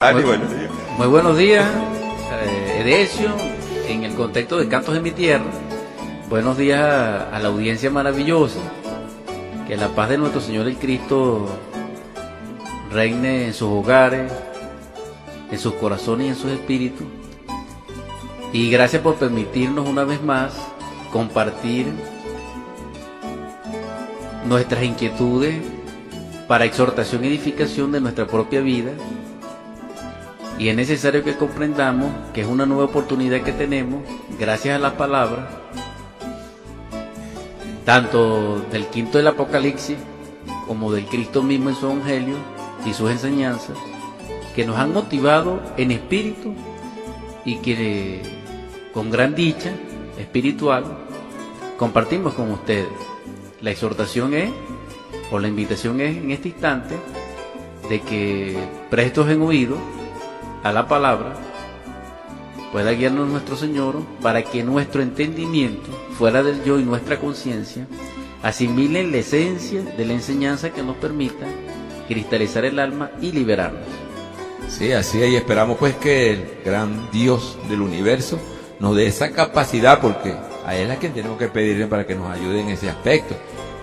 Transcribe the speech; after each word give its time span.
Muy, 0.00 0.22
buenos 0.22 1.36
días. 1.36 1.66
Muy 1.74 1.88
eh, 2.30 3.08
en 3.88 4.04
el 4.04 4.14
contexto 4.14 4.56
de 4.56 4.68
Cantos 4.68 4.94
de 4.94 5.00
mi 5.00 5.10
Tierra. 5.10 5.50
Buenos 6.28 6.56
días 6.56 6.80
a, 6.80 7.36
a 7.36 7.40
la 7.40 7.48
audiencia 7.48 7.90
maravillosa. 7.90 8.60
Que 9.66 9.76
la 9.76 9.88
paz 9.88 10.10
de 10.10 10.18
nuestro 10.18 10.40
Señor 10.40 10.68
el 10.68 10.76
Cristo 10.76 11.48
reine 12.92 13.46
en 13.46 13.54
sus 13.54 13.70
hogares, 13.70 14.30
en 15.50 15.58
sus 15.58 15.74
corazones 15.74 16.28
y 16.28 16.30
en 16.30 16.36
sus 16.36 16.52
espíritus. 16.52 17.06
Y 18.52 18.70
gracias 18.70 19.02
por 19.02 19.16
permitirnos 19.16 19.88
una 19.88 20.04
vez 20.04 20.22
más 20.22 20.54
compartir 21.10 21.88
nuestras 24.46 24.84
inquietudes 24.84 25.56
para 26.46 26.66
exhortación 26.66 27.24
y 27.24 27.28
edificación 27.28 27.90
de 27.90 28.00
nuestra 28.00 28.28
propia 28.28 28.60
vida 28.60 28.92
y 30.58 30.68
es 30.68 30.76
necesario 30.76 31.22
que 31.22 31.36
comprendamos 31.36 32.10
que 32.34 32.40
es 32.40 32.46
una 32.46 32.66
nueva 32.66 32.84
oportunidad 32.84 33.42
que 33.42 33.52
tenemos, 33.52 34.02
gracias 34.38 34.76
a 34.76 34.80
la 34.80 34.96
palabra, 34.96 35.48
tanto 37.84 38.60
del 38.72 38.86
quinto 38.86 39.18
del 39.18 39.28
Apocalipsis 39.28 39.96
como 40.66 40.92
del 40.92 41.06
Cristo 41.06 41.42
mismo 41.42 41.70
en 41.70 41.76
su 41.76 41.86
Evangelio 41.86 42.36
y 42.84 42.92
sus 42.92 43.10
enseñanzas, 43.10 43.78
que 44.56 44.66
nos 44.66 44.76
han 44.76 44.92
motivado 44.92 45.62
en 45.76 45.92
espíritu 45.92 46.54
y 47.44 47.58
que 47.58 48.20
con 48.92 49.10
gran 49.10 49.36
dicha 49.36 49.70
espiritual 50.18 50.84
compartimos 51.78 52.34
con 52.34 52.50
ustedes. 52.50 52.88
La 53.60 53.70
exhortación 53.70 54.34
es, 54.34 54.50
o 55.30 55.38
la 55.38 55.46
invitación 55.46 56.00
es 56.00 56.16
en 56.16 56.32
este 56.32 56.48
instante, 56.48 56.96
de 57.88 58.00
que 58.00 58.58
prestos 58.90 59.30
en 59.30 59.40
oído 59.42 59.78
a 60.62 60.72
la 60.72 60.86
palabra, 60.86 61.34
pueda 62.72 62.92
guiarnos 62.92 63.28
nuestro 63.28 63.56
Señor 63.56 64.02
para 64.22 64.42
que 64.42 64.62
nuestro 64.62 65.02
entendimiento, 65.02 65.88
fuera 66.18 66.42
del 66.42 66.62
yo 66.64 66.78
y 66.78 66.84
nuestra 66.84 67.18
conciencia, 67.18 67.86
asimilen 68.42 69.10
la 69.10 69.18
esencia 69.18 69.82
de 69.82 70.04
la 70.04 70.12
enseñanza 70.12 70.70
que 70.70 70.82
nos 70.82 70.96
permita 70.96 71.46
cristalizar 72.06 72.64
el 72.64 72.78
alma 72.78 73.10
y 73.20 73.32
liberarnos. 73.32 73.86
Sí, 74.68 74.92
así 74.92 75.22
es, 75.22 75.30
y 75.30 75.36
esperamos 75.36 75.78
pues 75.78 75.96
que 75.96 76.32
el 76.32 76.44
gran 76.64 77.10
Dios 77.10 77.58
del 77.68 77.80
universo 77.80 78.38
nos 78.80 78.94
dé 78.96 79.06
esa 79.06 79.32
capacidad, 79.32 80.00
porque 80.00 80.34
a 80.66 80.76
Él 80.76 80.90
es 80.90 80.96
a 80.96 81.00
quien 81.00 81.14
tenemos 81.14 81.38
que 81.38 81.48
pedirle 81.48 81.86
para 81.86 82.06
que 82.06 82.14
nos 82.14 82.30
ayude 82.30 82.60
en 82.60 82.68
ese 82.68 82.90
aspecto. 82.90 83.34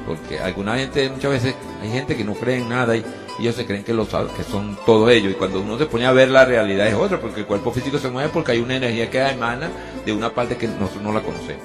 Porque 0.05 0.39
alguna 0.39 0.77
gente, 0.77 1.09
muchas 1.09 1.31
veces, 1.31 1.55
hay 1.81 1.89
gente 1.89 2.15
que 2.15 2.23
no 2.23 2.35
cree 2.35 2.57
en 2.57 2.69
nada 2.69 2.95
y 2.95 3.03
ellos 3.39 3.55
se 3.55 3.65
creen 3.65 3.83
que, 3.83 3.93
lo, 3.93 4.07
que 4.07 4.43
son 4.49 4.77
todo 4.85 5.09
ellos. 5.09 5.31
Y 5.31 5.35
cuando 5.35 5.61
uno 5.61 5.77
se 5.77 5.85
pone 5.85 6.05
a 6.05 6.11
ver 6.11 6.29
la 6.29 6.45
realidad 6.45 6.87
es 6.87 6.93
otra, 6.93 7.19
porque 7.19 7.41
el 7.41 7.45
cuerpo 7.45 7.71
físico 7.71 7.97
se 7.97 8.09
mueve 8.09 8.29
porque 8.29 8.53
hay 8.53 8.59
una 8.59 8.75
energía 8.75 9.09
que 9.09 9.21
emana 9.21 9.69
de 10.05 10.13
una 10.13 10.29
parte 10.33 10.57
que 10.57 10.67
nosotros 10.67 11.03
no 11.03 11.11
la 11.11 11.21
conocemos. 11.21 11.63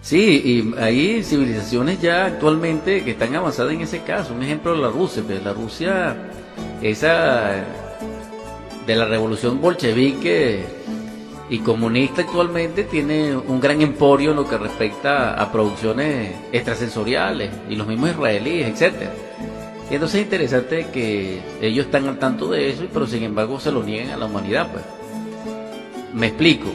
Sí, 0.00 0.42
y 0.44 0.74
hay 0.78 1.22
civilizaciones 1.22 2.00
ya 2.00 2.26
actualmente 2.26 3.02
que 3.04 3.12
están 3.12 3.34
avanzadas 3.34 3.72
en 3.72 3.80
ese 3.80 4.02
caso. 4.02 4.34
Un 4.34 4.42
ejemplo 4.42 4.74
la 4.74 4.88
Rusia, 4.88 5.22
pues 5.26 5.42
la 5.42 5.54
Rusia, 5.54 6.16
esa 6.82 7.64
de 8.86 8.96
la 8.96 9.06
revolución 9.06 9.62
bolchevique 9.62 10.62
y 11.48 11.58
comunista 11.60 12.22
actualmente 12.22 12.84
tiene 12.84 13.34
un 13.34 13.60
gran 13.60 13.80
emporio 13.80 14.30
en 14.30 14.36
lo 14.36 14.48
que 14.48 14.58
respecta 14.58 15.40
a 15.40 15.50
producciones 15.50 16.34
extrasensoriales 16.52 17.50
y 17.68 17.76
los 17.76 17.86
mismos 17.86 18.10
israelíes, 18.10 18.68
etcétera. 18.68 19.12
Y 19.90 19.94
entonces 19.94 20.20
es 20.20 20.24
interesante 20.24 20.86
que 20.92 21.40
ellos 21.60 21.86
están 21.86 22.08
al 22.08 22.18
tanto 22.18 22.48
de 22.48 22.70
eso, 22.70 22.84
pero 22.92 23.06
sin 23.06 23.22
embargo 23.22 23.60
se 23.60 23.70
lo 23.70 23.82
niegan 23.82 24.10
a 24.10 24.16
la 24.16 24.26
humanidad, 24.26 24.68
pues. 24.72 24.84
Me 26.14 26.28
explico. 26.28 26.68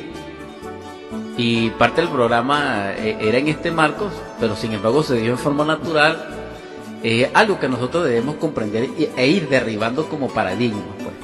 Y 1.38 1.70
parte 1.72 2.02
del 2.02 2.10
programa 2.10 2.92
eh, 2.98 3.18
era 3.22 3.38
en 3.38 3.48
este 3.48 3.72
marco, 3.72 4.10
pero 4.40 4.56
sin 4.56 4.74
embargo 4.74 5.02
se 5.02 5.16
dio 5.20 5.32
en 5.32 5.38
forma 5.38 5.66
natural. 5.66 6.36
Es 7.02 7.30
algo 7.34 7.60
que 7.60 7.70
nosotros 7.70 8.04
debemos 8.04 8.36
comprender 8.36 8.90
e 9.16 9.28
ir 9.28 9.48
derribando 9.48 10.08
como 10.08 10.28
paradigmas. 10.28 10.84
Pues. 11.02 11.16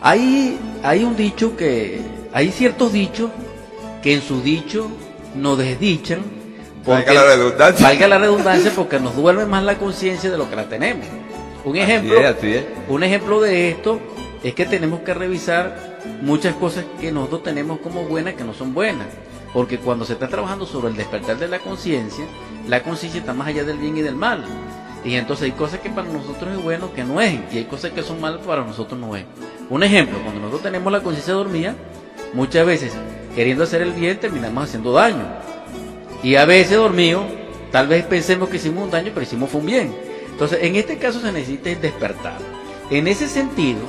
Hay, 0.00 0.58
hay 0.82 1.04
un 1.04 1.14
dicho 1.14 1.56
que, 1.56 2.00
hay 2.32 2.50
ciertos 2.50 2.92
dichos 2.92 3.30
que 4.02 4.14
en 4.14 4.22
su 4.22 4.40
dicho 4.42 4.88
nos 5.36 5.58
desdichan. 5.58 6.41
Porque, 6.84 7.04
valga 7.06 7.14
la 7.14 7.36
redundancia. 7.36 7.86
Valga 7.86 8.08
la 8.08 8.18
redundancia 8.18 8.72
porque 8.74 8.98
nos 8.98 9.16
duerme 9.16 9.46
más 9.46 9.62
la 9.62 9.78
conciencia 9.78 10.30
de 10.30 10.38
lo 10.38 10.50
que 10.50 10.56
la 10.56 10.68
tenemos. 10.68 11.06
Un 11.64 11.76
ejemplo, 11.76 12.14
así 12.14 12.24
es, 12.24 12.36
así 12.36 12.54
es. 12.54 12.64
un 12.88 13.02
ejemplo 13.04 13.40
de 13.40 13.70
esto 13.70 14.00
es 14.42 14.54
que 14.54 14.66
tenemos 14.66 15.00
que 15.00 15.14
revisar 15.14 16.00
muchas 16.20 16.54
cosas 16.56 16.84
que 17.00 17.12
nosotros 17.12 17.44
tenemos 17.44 17.78
como 17.78 18.04
buenas 18.04 18.34
que 18.34 18.44
no 18.44 18.52
son 18.54 18.74
buenas. 18.74 19.06
Porque 19.52 19.78
cuando 19.78 20.04
se 20.04 20.14
está 20.14 20.28
trabajando 20.28 20.66
sobre 20.66 20.88
el 20.88 20.96
despertar 20.96 21.38
de 21.38 21.46
la 21.46 21.58
conciencia, 21.58 22.24
la 22.66 22.82
conciencia 22.82 23.20
está 23.20 23.34
más 23.34 23.48
allá 23.48 23.64
del 23.64 23.78
bien 23.78 23.96
y 23.96 24.02
del 24.02 24.16
mal. 24.16 24.44
Y 25.04 25.14
entonces 25.14 25.44
hay 25.44 25.52
cosas 25.52 25.80
que 25.80 25.90
para 25.90 26.08
nosotros 26.08 26.56
es 26.56 26.62
bueno 26.62 26.92
que 26.94 27.04
no 27.04 27.20
es, 27.20 27.38
y 27.52 27.58
hay 27.58 27.64
cosas 27.64 27.90
que 27.90 28.02
son 28.02 28.20
malas 28.20 28.40
para 28.46 28.64
nosotros 28.64 28.98
no 28.98 29.16
es. 29.16 29.24
Un 29.68 29.82
ejemplo, 29.82 30.18
cuando 30.22 30.40
nosotros 30.40 30.62
tenemos 30.62 30.92
la 30.92 31.00
conciencia 31.00 31.34
dormida, 31.34 31.74
muchas 32.32 32.64
veces 32.64 32.92
queriendo 33.34 33.64
hacer 33.64 33.82
el 33.82 33.92
bien 33.92 34.18
terminamos 34.18 34.64
haciendo 34.64 34.92
daño. 34.92 35.24
Y 36.22 36.36
a 36.36 36.44
veces 36.44 36.76
dormido, 36.76 37.24
tal 37.70 37.88
vez 37.88 38.04
pensemos 38.04 38.48
que 38.48 38.56
hicimos 38.56 38.84
un 38.84 38.90
daño, 38.90 39.10
pero 39.12 39.22
hicimos 39.22 39.52
un 39.54 39.66
bien. 39.66 39.94
Entonces, 40.30 40.60
en 40.62 40.76
este 40.76 40.98
caso 40.98 41.20
se 41.20 41.32
necesita 41.32 41.70
despertar. 41.70 42.38
En 42.90 43.08
ese 43.08 43.28
sentido, 43.28 43.80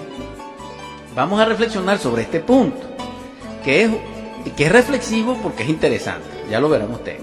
vamos 1.16 1.40
a 1.40 1.46
reflexionar 1.46 2.00
sobre 2.00 2.24
este 2.24 2.40
punto, 2.40 2.82
que 3.64 3.84
es, 3.84 3.92
que 4.56 4.66
es 4.66 4.72
reflexivo 4.72 5.38
porque 5.42 5.64
es 5.64 5.70
interesante. 5.70 6.28
Ya 6.50 6.60
lo 6.60 6.70
verán 6.70 6.92
ustedes. 6.92 7.22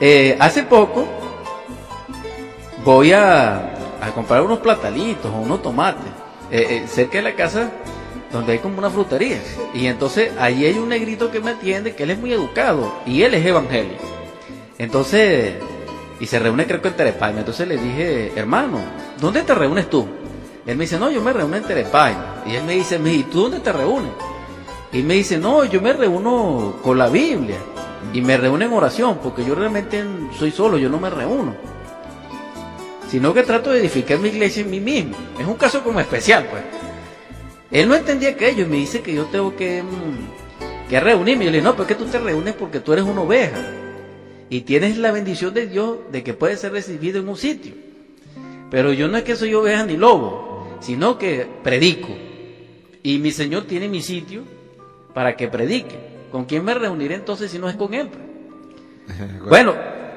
Eh, 0.00 0.36
hace 0.40 0.62
poco 0.62 1.06
voy 2.84 3.12
a, 3.12 3.66
comprar 4.14 4.42
unos 4.42 4.60
platalitos 4.60 5.30
o 5.30 5.38
unos 5.38 5.60
tomates 5.60 6.10
eh, 6.50 6.66
eh, 6.70 6.88
cerca 6.88 7.18
de 7.18 7.22
la 7.22 7.34
casa 7.34 7.70
donde 8.32 8.52
hay 8.52 8.58
como 8.58 8.78
una 8.78 8.90
frutería. 8.90 9.40
Y 9.74 9.86
entonces 9.86 10.32
allí 10.38 10.66
hay 10.66 10.78
un 10.78 10.88
negrito 10.88 11.30
que 11.30 11.40
me 11.40 11.50
atiende, 11.50 11.94
que 11.94 12.04
él 12.04 12.10
es 12.10 12.18
muy 12.18 12.32
educado 12.32 12.92
y 13.06 13.22
él 13.22 13.34
es 13.34 13.44
evangélico. 13.44 14.04
Entonces, 14.78 15.54
y 16.20 16.26
se 16.26 16.38
reúne 16.38 16.66
creo 16.66 16.82
que 16.82 16.88
en 16.88 16.96
Terepaima. 16.96 17.40
Entonces 17.40 17.66
le 17.66 17.76
dije, 17.76 18.32
hermano, 18.36 18.78
¿dónde 19.20 19.42
te 19.42 19.54
reúnes 19.54 19.88
tú? 19.88 20.06
Él 20.66 20.76
me 20.76 20.84
dice, 20.84 20.98
no, 20.98 21.10
yo 21.10 21.22
me 21.22 21.32
reúno 21.32 21.56
en 21.56 21.64
Terepaima. 21.64 22.42
Y 22.46 22.54
él 22.54 22.64
me 22.64 22.74
dice, 22.74 23.00
¿y 23.04 23.22
tú 23.24 23.42
dónde 23.42 23.60
te 23.60 23.72
reúnes? 23.72 24.12
Y 24.92 25.02
me 25.02 25.14
dice, 25.14 25.38
no, 25.38 25.64
yo 25.64 25.80
me 25.80 25.92
reúno 25.92 26.76
con 26.82 26.98
la 26.98 27.08
Biblia. 27.08 27.56
Y 28.12 28.20
me 28.20 28.36
reúno 28.36 28.64
en 28.64 28.72
oración, 28.72 29.18
porque 29.22 29.44
yo 29.44 29.54
realmente 29.54 30.04
soy 30.38 30.50
solo, 30.50 30.78
yo 30.78 30.88
no 30.88 30.98
me 30.98 31.10
reúno. 31.10 31.54
Sino 33.08 33.32
que 33.34 33.42
trato 33.42 33.70
de 33.70 33.80
edificar 33.80 34.18
mi 34.18 34.28
iglesia 34.28 34.62
en 34.62 34.70
mí 34.70 34.80
mismo. 34.80 35.16
Es 35.38 35.46
un 35.46 35.54
caso 35.54 35.82
como 35.82 36.00
especial, 36.00 36.46
pues. 36.50 36.62
Él 37.70 37.88
no 37.88 37.94
entendía 37.94 38.30
aquello 38.30 38.64
y 38.64 38.68
me 38.68 38.76
dice 38.76 39.00
que 39.00 39.14
yo 39.14 39.26
tengo 39.26 39.54
que, 39.54 39.82
que 40.88 41.00
reunirme. 41.00 41.44
Yo 41.44 41.50
le 41.50 41.58
dije, 41.58 41.64
no, 41.64 41.72
pero 41.72 41.84
es 41.84 41.88
que 41.88 41.94
tú 41.94 42.06
te 42.06 42.18
reúnes 42.18 42.54
porque 42.54 42.80
tú 42.80 42.92
eres 42.92 43.04
una 43.04 43.22
oveja. 43.22 43.58
Y 44.48 44.62
tienes 44.62 44.98
la 44.98 45.12
bendición 45.12 45.54
de 45.54 45.68
Dios 45.68 45.98
de 46.10 46.24
que 46.24 46.34
puedes 46.34 46.60
ser 46.60 46.72
recibido 46.72 47.20
en 47.20 47.28
un 47.28 47.36
sitio. 47.36 47.74
Pero 48.70 48.92
yo 48.92 49.06
no 49.06 49.16
es 49.16 49.22
que 49.22 49.36
soy 49.36 49.54
oveja 49.54 49.84
ni 49.84 49.96
lobo, 49.96 50.78
sino 50.80 51.16
que 51.18 51.46
predico. 51.62 52.08
Y 53.02 53.18
mi 53.18 53.30
Señor 53.30 53.64
tiene 53.64 53.88
mi 53.88 54.02
sitio 54.02 54.42
para 55.14 55.36
que 55.36 55.46
predique. 55.46 55.96
¿Con 56.32 56.44
quién 56.44 56.64
me 56.64 56.74
reuniré 56.74 57.14
entonces 57.14 57.52
si 57.52 57.58
no 57.58 57.68
es 57.68 57.76
con 57.76 57.94
Él? 57.94 58.08
bueno, 59.48 59.74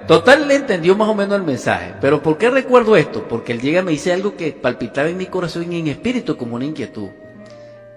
total 0.07 0.47
le 0.47 0.55
entendió 0.55 0.95
más 0.95 1.07
o 1.07 1.13
menos 1.13 1.37
el 1.37 1.43
mensaje. 1.43 1.93
Pero 2.01 2.23
¿por 2.23 2.39
qué 2.39 2.49
recuerdo 2.49 2.95
esto? 2.95 3.27
Porque 3.27 3.51
Él 3.51 3.61
llega 3.61 3.81
y 3.81 3.83
me 3.83 3.91
dice 3.91 4.11
algo 4.11 4.35
que 4.35 4.51
palpitaba 4.51 5.09
en 5.09 5.17
mi 5.17 5.27
corazón 5.27 5.71
y 5.71 5.79
en 5.79 5.87
espíritu 5.87 6.35
como 6.35 6.55
una 6.55 6.65
inquietud. 6.65 7.09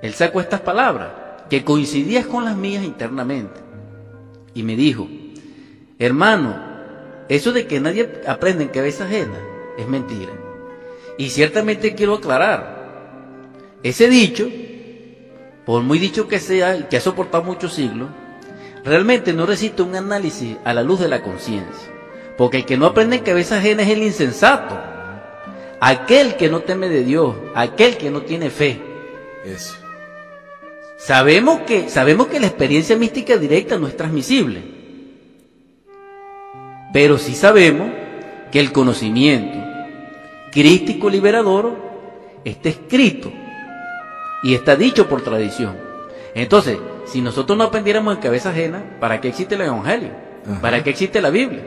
Él 0.06 0.14
sacó 0.14 0.40
estas 0.40 0.60
palabras, 0.60 1.08
que 1.50 1.64
coincidían 1.64 2.24
con 2.24 2.44
las 2.44 2.56
mías 2.56 2.84
internamente. 2.84 3.60
Y 4.54 4.62
me 4.62 4.76
dijo, 4.76 5.08
hermano, 5.98 6.56
eso 7.28 7.50
de 7.52 7.66
que 7.66 7.80
nadie 7.80 8.22
aprende 8.26 8.62
en 8.62 8.70
cabeza 8.70 9.04
ajena 9.04 9.38
es 9.76 9.88
mentira. 9.88 10.32
Y 11.18 11.30
ciertamente 11.30 11.96
quiero 11.96 12.14
aclarar, 12.14 13.76
ese 13.82 14.08
dicho, 14.08 14.48
por 15.64 15.82
muy 15.82 15.98
dicho 15.98 16.28
que 16.28 16.38
sea, 16.38 16.88
que 16.88 16.98
ha 16.98 17.00
soportado 17.00 17.42
muchos 17.42 17.72
siglos, 17.72 18.08
realmente 18.84 19.32
no 19.32 19.44
resiste 19.44 19.82
un 19.82 19.96
análisis 19.96 20.56
a 20.64 20.72
la 20.72 20.84
luz 20.84 21.00
de 21.00 21.08
la 21.08 21.22
conciencia. 21.22 21.90
Porque 22.38 22.58
el 22.58 22.64
que 22.64 22.76
no 22.76 22.86
aprende 22.86 23.16
en 23.16 23.24
cabeza 23.24 23.58
ajena 23.58 23.82
es 23.82 23.88
el 23.88 24.04
insensato. 24.04 24.78
Aquel 25.80 26.36
que 26.36 26.48
no 26.48 26.60
teme 26.60 26.88
de 26.88 27.02
Dios, 27.02 27.34
aquel 27.56 27.96
que 27.96 28.10
no 28.10 28.22
tiene 28.22 28.50
fe. 28.50 28.80
Eso. 29.44 29.85
Sabemos 30.98 31.60
que, 31.60 31.88
sabemos 31.88 32.28
que 32.28 32.40
la 32.40 32.46
experiencia 32.46 32.96
mística 32.96 33.36
directa 33.36 33.78
no 33.78 33.86
es 33.86 33.96
transmisible. 33.96 34.62
Pero 36.92 37.18
sí 37.18 37.34
sabemos 37.34 37.90
que 38.50 38.60
el 38.60 38.72
conocimiento 38.72 39.58
crístico 40.52 41.10
liberador 41.10 41.76
está 42.44 42.70
escrito 42.70 43.30
y 44.42 44.54
está 44.54 44.76
dicho 44.76 45.06
por 45.08 45.22
tradición. 45.22 45.76
Entonces, 46.34 46.78
si 47.04 47.20
nosotros 47.20 47.58
no 47.58 47.64
aprendiéramos 47.64 48.14
en 48.14 48.22
cabeza 48.22 48.50
ajena, 48.50 48.82
¿para 48.98 49.20
qué 49.20 49.28
existe 49.28 49.54
el 49.54 49.62
Evangelio? 49.62 50.10
¿Para 50.62 50.82
qué 50.82 50.90
existe 50.90 51.20
la 51.20 51.30
Biblia? 51.30 51.62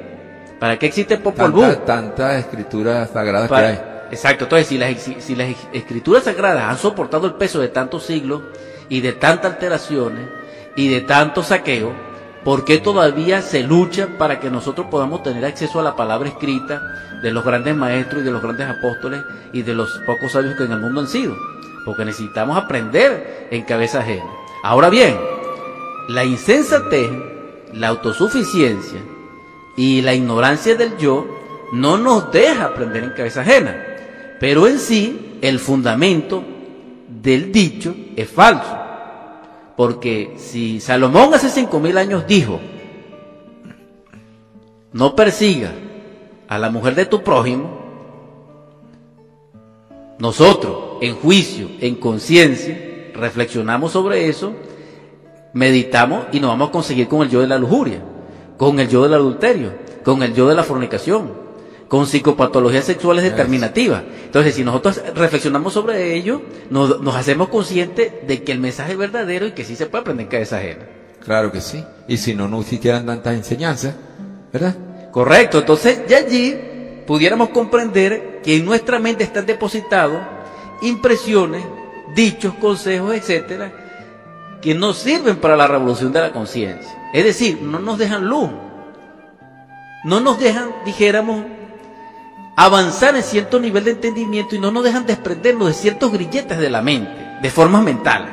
¿Para 0.59 0.79
qué 0.79 0.87
existe 0.87 1.13
el 1.15 1.21
Popol 1.21 1.51
Vuh? 1.51 1.75
Tantas 1.85 2.39
escrituras 2.39 3.09
sagradas 3.11 3.49
que 3.49 3.55
hay. 3.55 3.79
Exacto, 4.11 4.45
entonces 4.45 4.67
si 4.67 4.77
las, 4.77 4.99
si 4.99 5.35
las 5.35 5.49
escrituras 5.71 6.23
sagradas 6.23 6.63
han 6.63 6.77
soportado 6.77 7.27
el 7.27 7.35
peso 7.35 7.59
de 7.61 7.67
tantos 7.67 8.05
siglos 8.05 8.41
y 8.89 9.01
de 9.01 9.13
tantas 9.13 9.53
alteraciones 9.53 10.27
y 10.75 10.89
de 10.89 11.01
tanto 11.01 11.43
saqueo, 11.43 11.93
¿por 12.43 12.65
qué 12.65 12.79
todavía 12.79 13.41
se 13.41 13.63
lucha 13.63 14.07
para 14.17 14.39
que 14.39 14.49
nosotros 14.49 14.87
podamos 14.89 15.23
tener 15.23 15.45
acceso 15.45 15.79
a 15.79 15.83
la 15.83 15.95
palabra 15.95 16.29
escrita 16.29 16.81
de 17.21 17.31
los 17.31 17.43
grandes 17.43 17.75
maestros 17.75 18.21
y 18.21 18.25
de 18.25 18.31
los 18.31 18.41
grandes 18.41 18.67
apóstoles 18.67 19.21
y 19.53 19.61
de 19.61 19.73
los 19.73 19.99
pocos 20.05 20.31
sabios 20.31 20.55
que 20.55 20.63
en 20.63 20.71
el 20.71 20.79
mundo 20.79 21.01
han 21.01 21.07
sido? 21.07 21.35
Porque 21.85 22.05
necesitamos 22.05 22.57
aprender 22.57 23.47
en 23.51 23.63
cabeza 23.63 23.99
ajena. 23.99 24.25
Ahora 24.63 24.89
bien, 24.89 25.17
la 26.09 26.25
insensatez, 26.25 27.11
la 27.73 27.89
autosuficiencia 27.89 28.99
y 29.77 30.01
la 30.01 30.13
ignorancia 30.13 30.75
del 30.75 30.97
yo 30.97 31.27
no 31.71 31.97
nos 31.97 32.31
deja 32.31 32.65
aprender 32.65 33.03
en 33.03 33.11
cabeza 33.11 33.41
ajena. 33.41 33.85
Pero 34.39 34.67
en 34.67 34.79
sí, 34.79 35.37
el 35.41 35.59
fundamento 35.59 36.43
del 37.21 37.51
dicho 37.51 37.95
es 38.15 38.29
falso. 38.29 38.77
Porque 39.75 40.35
si 40.37 40.79
Salomón 40.79 41.33
hace 41.33 41.49
cinco 41.49 41.79
mil 41.79 41.97
años 41.97 42.27
dijo, 42.27 42.59
no 44.91 45.15
persiga 45.15 45.71
a 46.47 46.57
la 46.57 46.69
mujer 46.69 46.95
de 46.95 47.05
tu 47.05 47.23
prójimo, 47.23 47.79
nosotros 50.17 50.97
en 51.01 51.15
juicio, 51.15 51.69
en 51.79 51.95
conciencia, 51.95 52.77
reflexionamos 53.13 53.93
sobre 53.93 54.27
eso, 54.27 54.53
meditamos 55.53 56.25
y 56.33 56.39
nos 56.39 56.49
vamos 56.49 56.69
a 56.69 56.71
conseguir 56.73 57.07
con 57.07 57.21
el 57.21 57.29
yo 57.29 57.39
de 57.39 57.47
la 57.47 57.57
lujuria, 57.57 58.01
con 58.57 58.79
el 58.79 58.89
yo 58.89 59.03
del 59.03 59.13
adulterio, 59.13 59.73
con 60.03 60.23
el 60.23 60.33
yo 60.33 60.49
de 60.49 60.55
la 60.55 60.63
fornicación, 60.63 61.31
con 61.89 62.05
psicopatologías 62.05 62.85
sexuales 62.85 63.23
determinativas. 63.23 64.03
Entonces, 64.23 64.55
si 64.55 64.63
nosotros 64.63 65.01
reflexionamos 65.15 65.73
sobre 65.73 66.13
ello, 66.15 66.43
nos, 66.69 67.15
hacemos 67.15 67.49
conscientes 67.49 68.13
de 68.25 68.43
que 68.43 68.51
el 68.51 68.59
mensaje 68.59 68.93
es 68.93 68.97
verdadero 68.97 69.47
y 69.47 69.51
que 69.51 69.65
sí 69.65 69.75
se 69.75 69.87
puede 69.87 70.03
aprender 70.03 70.25
en 70.25 70.31
cabeza 70.31 70.57
ajena. 70.57 70.85
Claro 71.25 71.51
que 71.51 71.59
sí. 71.59 71.83
Y 72.07 72.17
si 72.17 72.35
no, 72.35 72.47
no 72.47 72.61
existieran 72.61 73.07
tantas 73.07 73.33
enseñanzas, 73.33 73.95
¿verdad? 74.53 74.75
Correcto. 75.11 75.59
Entonces, 75.59 76.03
ya 76.07 76.17
allí 76.17 76.55
pudiéramos 77.07 77.49
comprender 77.49 78.39
que 78.43 78.57
en 78.57 78.65
nuestra 78.65 78.99
mente 78.99 79.23
están 79.23 79.47
depositados 79.47 80.21
impresiones, 80.83 81.63
dichos, 82.15 82.53
consejos, 82.53 83.15
etcétera, 83.15 83.73
que 84.61 84.75
no 84.75 84.93
sirven 84.93 85.37
para 85.37 85.57
la 85.57 85.65
revolución 85.65 86.13
de 86.13 86.21
la 86.21 86.31
conciencia. 86.31 87.09
Es 87.13 87.25
decir, 87.25 87.59
no 87.63 87.79
nos 87.79 87.97
dejan 87.97 88.27
luz. 88.27 88.51
No 90.03 90.19
nos 90.19 90.39
dejan, 90.39 90.69
dijéramos, 90.85 91.43
avanzar 92.59 93.15
en 93.15 93.23
cierto 93.23 93.57
nivel 93.57 93.85
de 93.85 93.91
entendimiento 93.91 94.53
y 94.53 94.59
no 94.59 94.69
nos 94.69 94.83
dejan 94.83 95.05
desprendernos 95.05 95.69
de 95.69 95.73
ciertos 95.73 96.11
grilletes 96.11 96.57
de 96.57 96.69
la 96.69 96.81
mente, 96.81 97.39
de 97.41 97.49
formas 97.49 97.81
mentales. 97.83 98.27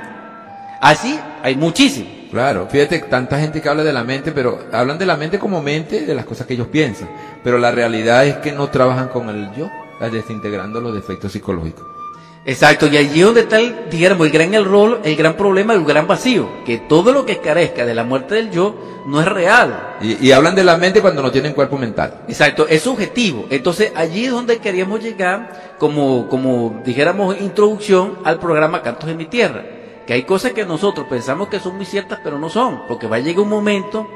Así 0.81 1.17
hay 1.45 1.55
muchísimo. 1.55 2.09
Claro, 2.33 2.67
fíjate, 2.69 2.99
tanta 2.99 3.39
gente 3.39 3.63
que 3.63 3.69
habla 3.69 3.85
de 3.85 3.93
la 3.93 4.03
mente, 4.03 4.33
pero 4.33 4.59
hablan 4.73 4.99
de 4.99 5.07
la 5.07 5.17
mente 5.17 5.39
como 5.39 5.63
mente, 5.63 6.05
de 6.05 6.15
las 6.17 6.25
cosas 6.25 6.45
que 6.45 6.55
ellos 6.55 6.67
piensan. 6.67 7.09
Pero 7.45 7.57
la 7.59 7.71
realidad 7.71 8.27
es 8.27 8.39
que 8.39 8.51
no 8.51 8.69
trabajan 8.69 9.11
con 9.11 9.29
el 9.29 9.55
yo, 9.55 9.71
desintegrando 10.11 10.81
los 10.81 10.93
defectos 10.93 11.31
psicológicos. 11.31 11.96
Exacto, 12.49 12.87
y 12.87 12.97
allí 12.97 13.23
donde 13.23 13.41
está, 13.41 13.59
el, 13.59 13.91
dijéramos, 13.91 14.25
el 14.25 14.33
gran 14.33 14.55
error, 14.55 15.01
el 15.03 15.17
gran 15.17 15.37
problema, 15.37 15.75
el 15.75 15.85
gran 15.85 16.07
vacío, 16.07 16.49
que 16.65 16.79
todo 16.79 17.13
lo 17.13 17.27
que 17.27 17.39
carezca 17.39 17.85
de 17.85 17.93
la 17.93 18.05
muerte 18.05 18.37
del 18.37 18.53
yo 18.53 19.03
no 19.05 19.21
es 19.21 19.27
real. 19.27 19.97
Y, 20.01 20.31
hablan 20.31 20.55
de 20.55 20.63
la 20.63 20.77
mente 20.77 21.01
cuando 21.01 21.23
no 21.23 21.33
tienen 21.33 21.55
cuerpo 21.55 21.77
mental. 21.77 22.23
Exacto, 22.29 22.69
es 22.69 22.83
subjetivo. 22.83 23.47
Entonces 23.51 23.91
allí 23.97 24.27
es 24.27 24.31
donde 24.31 24.59
queríamos 24.59 25.03
llegar, 25.03 25.75
como, 25.79 26.29
como 26.29 26.83
dijéramos, 26.85 27.41
introducción 27.41 28.19
al 28.23 28.39
programa 28.39 28.81
Cantos 28.81 29.09
de 29.09 29.17
mi 29.17 29.27
Tierra. 29.27 29.65
Que 30.07 30.13
hay 30.13 30.23
cosas 30.23 30.53
que 30.53 30.65
nosotros 30.65 31.09
pensamos 31.11 31.49
que 31.49 31.59
son 31.59 31.77
muy 31.77 31.85
ciertas, 31.85 32.21
pero 32.23 32.39
no 32.39 32.49
son, 32.49 32.87
porque 32.87 33.09
va 33.09 33.17
a 33.17 33.19
llegar 33.19 33.41
un 33.41 33.49
momento 33.49 34.09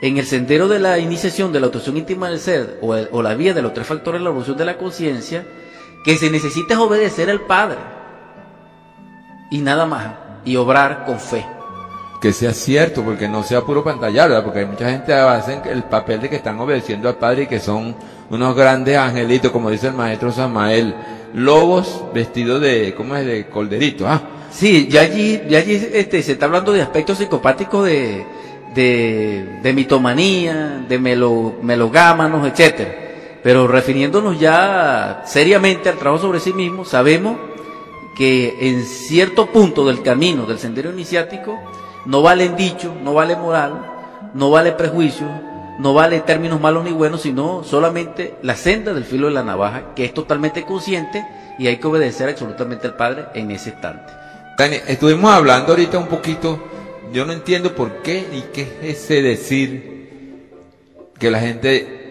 en 0.00 0.16
el 0.18 0.26
sendero 0.26 0.68
de 0.68 0.78
la 0.78 1.00
iniciación 1.00 1.52
de 1.52 1.58
la 1.58 1.66
autoción 1.66 1.96
íntima 1.96 2.28
del 2.28 2.38
ser 2.38 2.78
o, 2.82 2.94
o 2.94 3.20
la 3.20 3.34
vía 3.34 3.52
de 3.52 3.62
los 3.62 3.74
tres 3.74 3.84
factores 3.84 4.20
de 4.20 4.24
la 4.24 4.30
evolución 4.30 4.56
de 4.56 4.64
la 4.64 4.76
conciencia, 4.76 5.44
que 6.04 6.16
se 6.16 6.30
necesita 6.30 6.74
es 6.74 6.80
obedecer 6.80 7.30
al 7.30 7.40
Padre 7.40 7.78
y 9.50 9.58
nada 9.58 9.86
más, 9.86 10.06
y 10.44 10.56
obrar 10.56 11.04
con 11.06 11.18
fe. 11.18 11.44
Que 12.20 12.32
sea 12.32 12.52
cierto, 12.52 13.02
porque 13.02 13.28
no 13.28 13.42
sea 13.42 13.62
puro 13.62 13.82
pantallar, 13.82 14.42
porque 14.44 14.60
hay 14.60 14.66
mucha 14.66 14.90
gente 14.90 15.06
que 15.06 15.12
hace 15.12 15.60
el 15.70 15.84
papel 15.84 16.20
de 16.20 16.30
que 16.30 16.36
están 16.36 16.58
obedeciendo 16.60 17.08
al 17.08 17.16
Padre 17.16 17.42
y 17.42 17.46
que 17.46 17.60
son 17.60 17.94
unos 18.30 18.56
grandes 18.56 18.96
angelitos, 18.96 19.50
como 19.50 19.70
dice 19.70 19.88
el 19.88 19.94
maestro 19.94 20.32
Samael, 20.32 20.94
lobos 21.34 22.04
vestidos 22.12 22.60
de, 22.60 22.94
¿cómo 22.94 23.16
es? 23.16 23.26
De 23.26 23.46
colderito, 23.46 24.06
¿ah? 24.06 24.22
Sí, 24.50 24.88
ya 24.88 25.02
allí, 25.02 25.42
ya 25.48 25.58
allí 25.58 25.88
este, 25.92 26.22
se 26.22 26.32
está 26.32 26.46
hablando 26.46 26.72
de 26.72 26.82
aspectos 26.82 27.18
psicopáticos 27.18 27.84
de, 27.84 28.24
de, 28.74 29.58
de 29.62 29.72
mitomanía, 29.72 30.84
de 30.88 30.98
melo, 30.98 31.56
melogámanos, 31.62 32.46
etcétera. 32.46 33.03
Pero 33.44 33.68
refiriéndonos 33.68 34.40
ya 34.40 35.22
seriamente 35.26 35.90
al 35.90 35.98
trabajo 35.98 36.22
sobre 36.22 36.40
sí 36.40 36.54
mismo, 36.54 36.86
sabemos 36.86 37.36
que 38.16 38.56
en 38.58 38.84
cierto 38.84 39.52
punto 39.52 39.84
del 39.86 40.02
camino 40.02 40.46
del 40.46 40.58
sendero 40.58 40.90
iniciático 40.90 41.60
no 42.06 42.22
vale 42.22 42.48
dicho, 42.48 42.94
no 43.04 43.12
vale 43.12 43.36
moral, 43.36 44.30
no 44.32 44.50
vale 44.50 44.72
prejuicio, 44.72 45.26
no 45.78 45.92
vale 45.92 46.20
términos 46.20 46.58
malos 46.58 46.84
ni 46.84 46.92
buenos, 46.92 47.20
sino 47.20 47.62
solamente 47.64 48.34
la 48.40 48.56
senda 48.56 48.94
del 48.94 49.04
filo 49.04 49.26
de 49.26 49.34
la 49.34 49.44
navaja, 49.44 49.94
que 49.94 50.06
es 50.06 50.14
totalmente 50.14 50.62
consciente 50.62 51.26
y 51.58 51.66
hay 51.66 51.76
que 51.76 51.86
obedecer 51.86 52.30
absolutamente 52.30 52.86
al 52.86 52.96
Padre 52.96 53.26
en 53.34 53.50
ese 53.50 53.70
instante. 53.70 54.10
Dani, 54.56 54.76
estuvimos 54.86 55.30
hablando 55.30 55.72
ahorita 55.72 55.98
un 55.98 56.06
poquito, 56.06 56.58
yo 57.12 57.26
no 57.26 57.34
entiendo 57.34 57.74
por 57.74 58.00
qué 58.00 58.26
y 58.32 58.40
qué 58.54 58.62
es 58.82 59.02
ese 59.02 59.20
decir 59.20 60.48
que 61.18 61.30
la 61.30 61.40
gente 61.40 62.03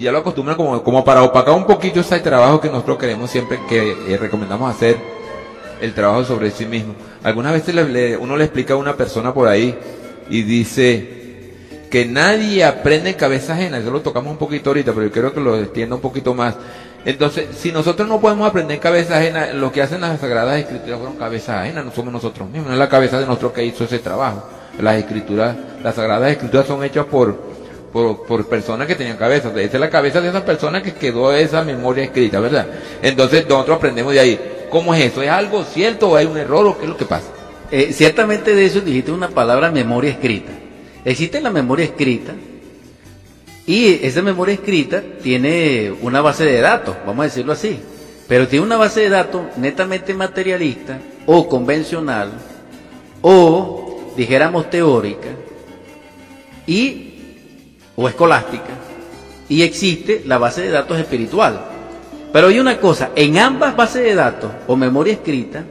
ya 0.00 0.12
lo 0.12 0.18
acostumbran 0.18 0.56
como, 0.56 0.82
como 0.82 1.04
para 1.04 1.22
opacar 1.22 1.54
un 1.54 1.66
poquito 1.66 2.00
ese 2.00 2.20
trabajo 2.20 2.60
que 2.60 2.68
nosotros 2.68 2.98
queremos 2.98 3.30
siempre, 3.30 3.58
que 3.68 3.96
eh, 4.08 4.16
recomendamos 4.16 4.74
hacer, 4.74 4.96
el 5.80 5.94
trabajo 5.94 6.24
sobre 6.24 6.50
sí 6.50 6.66
mismo. 6.66 6.94
Algunas 7.22 7.52
veces 7.52 7.74
uno 8.20 8.36
le 8.36 8.44
explica 8.44 8.74
a 8.74 8.76
una 8.76 8.96
persona 8.96 9.32
por 9.32 9.48
ahí 9.48 9.76
y 10.28 10.42
dice 10.42 11.18
que 11.90 12.06
nadie 12.06 12.64
aprende 12.64 13.10
en 13.10 13.16
cabeza 13.16 13.54
ajena, 13.54 13.78
eso 13.78 13.90
lo 13.90 14.00
tocamos 14.00 14.30
un 14.30 14.38
poquito 14.38 14.70
ahorita, 14.70 14.92
pero 14.92 15.06
yo 15.06 15.12
quiero 15.12 15.34
que 15.34 15.40
lo 15.40 15.58
extienda 15.58 15.96
un 15.96 16.00
poquito 16.00 16.34
más. 16.34 16.54
Entonces, 17.04 17.46
si 17.56 17.72
nosotros 17.72 18.06
no 18.06 18.20
podemos 18.20 18.48
aprender 18.48 18.76
en 18.76 18.80
cabeza 18.80 19.16
ajena, 19.16 19.52
lo 19.54 19.72
que 19.72 19.82
hacen 19.82 20.02
las 20.02 20.20
Sagradas 20.20 20.58
Escrituras 20.58 20.98
fueron 20.98 21.16
cabeza 21.16 21.60
ajena, 21.60 21.82
no 21.82 21.90
somos 21.90 22.12
nosotros 22.12 22.48
mismos, 22.48 22.68
no 22.68 22.74
es 22.74 22.78
la 22.78 22.88
cabeza 22.88 23.18
de 23.18 23.26
nosotros 23.26 23.52
que 23.52 23.64
hizo 23.64 23.84
ese 23.84 23.98
trabajo. 23.98 24.48
Las 24.78 24.96
escrituras, 24.96 25.56
las 25.82 25.94
Sagradas 25.94 26.30
Escrituras 26.30 26.66
son 26.66 26.84
hechas 26.84 27.06
por, 27.06 27.49
por, 27.92 28.46
personas 28.46 28.86
que 28.86 28.94
tenían 28.94 29.16
cabeza. 29.16 29.48
Esa 29.48 29.76
es 29.76 29.80
la 29.80 29.90
cabeza 29.90 30.20
de 30.20 30.28
esa 30.28 30.44
persona 30.44 30.82
que 30.82 30.94
quedó 30.94 31.32
esa 31.32 31.64
memoria 31.64 32.04
escrita, 32.04 32.40
¿verdad? 32.40 32.66
Entonces 33.02 33.48
nosotros 33.48 33.76
aprendemos 33.76 34.12
de 34.12 34.20
ahí. 34.20 34.40
¿Cómo 34.70 34.94
es 34.94 35.04
eso? 35.04 35.22
¿Es 35.22 35.30
algo 35.30 35.64
cierto 35.64 36.10
o 36.10 36.16
hay 36.16 36.26
un 36.26 36.38
error 36.38 36.66
o 36.66 36.78
qué 36.78 36.84
es 36.84 36.88
lo 36.88 36.96
que 36.96 37.04
pasa? 37.04 37.28
Eh, 37.70 37.92
ciertamente 37.92 38.54
de 38.54 38.66
eso 38.66 38.80
dijiste 38.80 39.10
una 39.10 39.28
palabra 39.28 39.70
memoria 39.70 40.10
escrita. 40.10 40.52
Existe 41.04 41.40
la 41.40 41.50
memoria 41.50 41.84
escrita 41.84 42.34
y 43.66 44.04
esa 44.04 44.22
memoria 44.22 44.54
escrita 44.54 45.02
tiene 45.22 45.92
una 46.02 46.20
base 46.20 46.44
de 46.44 46.60
datos, 46.60 46.96
vamos 47.06 47.22
a 47.22 47.28
decirlo 47.28 47.52
así. 47.52 47.80
Pero 48.28 48.46
tiene 48.46 48.64
una 48.64 48.76
base 48.76 49.00
de 49.00 49.08
datos 49.08 49.42
netamente 49.56 50.14
materialista 50.14 50.98
o 51.26 51.48
convencional 51.48 52.30
o 53.22 54.12
dijéramos 54.16 54.70
teórica 54.70 55.28
y 56.66 57.09
o 58.00 58.08
escolástica 58.08 58.78
y 59.46 59.62
existe 59.62 60.22
la 60.24 60.38
base 60.38 60.62
de 60.62 60.70
datos 60.70 60.98
espiritual. 60.98 61.60
Pero 62.32 62.46
hay 62.46 62.58
una 62.58 62.78
cosa, 62.78 63.10
en 63.14 63.36
ambas 63.36 63.76
bases 63.76 64.04
de 64.04 64.14
datos 64.14 64.50
o 64.66 64.74
memoria 64.74 65.12
escrita 65.12 65.64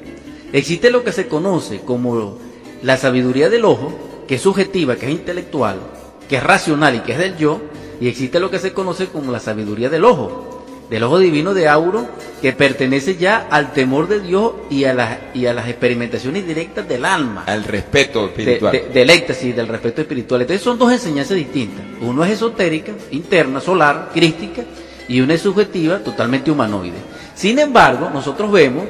existe 0.54 0.92
lo 0.92 1.04
que 1.04 1.12
se 1.12 1.28
conoce 1.28 1.80
como 1.80 2.38
la 2.84 2.98
sabiduría 2.98 3.50
del 3.50 3.66
ojo, 3.66 3.98
que 4.28 4.36
es 4.36 4.42
subjetiva, 4.42 4.96
que 4.96 5.08
es 5.08 5.12
intelectual, 5.12 5.80
que 6.28 6.36
es 6.36 6.44
racional 6.44 6.96
y 6.96 7.00
que 7.00 7.14
es 7.14 7.18
del 7.18 7.36
yo, 7.36 7.62
y 8.00 8.08
existe 8.08 8.40
lo 8.40 8.52
que 8.52 8.60
se 8.60 8.74
conoce 8.74 9.08
como 9.08 9.32
la 9.32 9.40
sabiduría 9.40 9.90
del 9.90 10.06
ojo, 10.06 10.49
del 10.90 11.04
ojo 11.04 11.20
divino 11.20 11.54
de 11.54 11.68
Auro, 11.68 12.08
que 12.42 12.54
pertenece 12.54 13.16
ya 13.16 13.48
al 13.50 13.74
temor 13.74 14.08
de 14.08 14.22
Dios 14.22 14.54
y 14.70 14.86
a 14.86 14.94
las, 14.94 15.18
y 15.34 15.46
a 15.46 15.54
las 15.54 15.68
experimentaciones 15.68 16.48
directas 16.48 16.88
del 16.88 17.06
alma. 17.06 17.44
Al 17.46 17.64
respeto 17.64 18.26
espiritual. 18.26 18.82
del 18.92 19.10
éxtasis, 19.10 19.56
del 19.56 19.68
respeto 19.68 20.02
espiritual. 20.02 20.42
Entonces 20.42 20.64
son 20.64 20.80
dos 20.80 20.92
enseñanzas 20.92 21.38
distintas. 21.38 21.84
Uno 22.02 22.24
es 22.26 22.32
esotérica, 22.32 22.94
interna, 23.12 23.62
solar, 23.62 24.10
crística, 24.14 24.64
y 25.08 25.22
una 25.22 25.34
es 25.34 25.42
subjetiva, 25.42 26.00
totalmente 26.00 26.52
humanoide. 26.52 26.98
Sin 27.36 27.60
embargo, 27.60 28.10
nosotros 28.14 28.52
vemos 28.52 28.86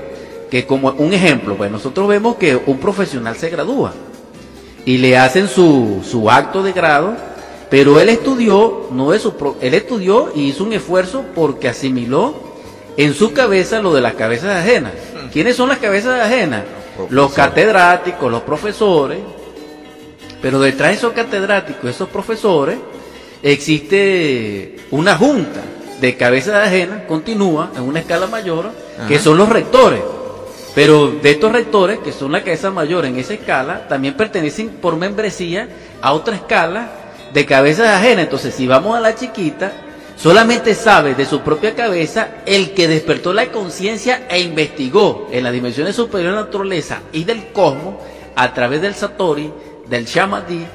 que 0.50 0.65
como 0.65 0.91
un 0.91 1.13
ejemplo, 1.13 1.56
pues 1.56 1.72
nosotros 1.72 2.08
vemos 2.08 2.36
que 2.36 2.56
un 2.56 2.77
profesional 2.79 3.36
se 3.36 3.50
gradúa 3.50 3.94
y 4.86 4.98
le 4.98 5.18
hacen 5.18 5.48
su, 5.48 6.01
su 6.03 6.29
acto 6.29 6.63
de 6.63 6.72
grado, 6.72 7.15
pero 7.70 8.00
él 8.00 8.10
estudió, 8.10 8.88
no 8.92 9.14
es 9.14 9.22
su 9.22 9.56
él 9.62 9.74
estudió 9.74 10.32
y 10.34 10.48
hizo 10.48 10.64
un 10.64 10.74
esfuerzo 10.74 11.24
porque 11.36 11.68
asimiló 11.68 12.34
en 12.98 13.14
su 13.14 13.32
cabeza 13.32 13.82
lo 13.82 13.94
de 13.94 14.02
las 14.02 14.16
cabezas 14.16 14.58
ajenas. 14.58 14.94
Mm. 14.94 15.28
¿Quiénes 15.30 15.56
son 15.56 15.70
las 15.70 15.78
cabezas 15.78 16.20
ajenas? 16.20 16.64
Los, 17.10 17.32
catedráticos, 17.34 18.30
los 18.30 18.42
profesores, 18.42 19.20
pero 20.42 20.60
detrás 20.60 20.90
de 20.90 20.96
esos 20.96 21.14
catedráticos, 21.14 21.90
esos 21.90 22.10
profesores, 22.10 22.78
existe 23.42 24.76
una 24.92 25.16
junta 25.16 25.62
de 26.02 26.18
cabezas 26.18 26.68
ajenas, 26.68 27.04
continúa 27.08 27.72
en 27.76 27.84
una 27.84 28.00
escala 28.00 28.28
mayor, 28.28 28.72
que 29.08 29.20
son 29.20 29.38
los 29.38 29.48
rectores. 29.48 30.02
Pero 30.76 31.08
de 31.08 31.32
estos 31.32 31.52
rectores, 31.52 32.00
que 32.00 32.12
son 32.12 32.32
la 32.32 32.44
cabeza 32.44 32.70
mayor 32.72 33.06
en 33.06 33.18
esa 33.18 33.34
escala, 33.34 33.88
también 33.88 34.16
pertenecen 34.16 34.70
por 34.70 34.98
membresía 34.98 35.70
a 36.02 36.14
otra 36.14 36.36
escala 36.36 36.99
de 37.34 37.46
cabezas 37.46 37.88
ajenas. 37.88 38.26
Entonces, 38.26 38.56
si 38.56 38.68
vamos 38.68 38.96
a 38.96 39.00
la 39.00 39.16
chiquita, 39.16 39.72
solamente 40.16 40.76
sabe 40.76 41.16
de 41.16 41.26
su 41.26 41.42
propia 41.42 41.76
cabeza 41.76 42.30
el 42.46 42.74
que 42.74 42.88
despertó 42.88 43.34
la 43.34 43.52
conciencia 43.52 44.28
e 44.30 44.42
investigó 44.42 45.28
en 45.32 45.44
las 45.44 45.54
dimensiones 45.54 45.96
superiores 45.96 46.36
de 46.36 46.42
la 46.42 46.46
naturaleza 46.46 47.02
y 47.14 47.24
del 47.24 47.48
cosmos 47.52 47.96
a 48.36 48.54
través 48.54 48.82
del 48.82 48.96
Satori, 48.96 49.52
del 49.88 50.06
Shamadhi, 50.06 50.66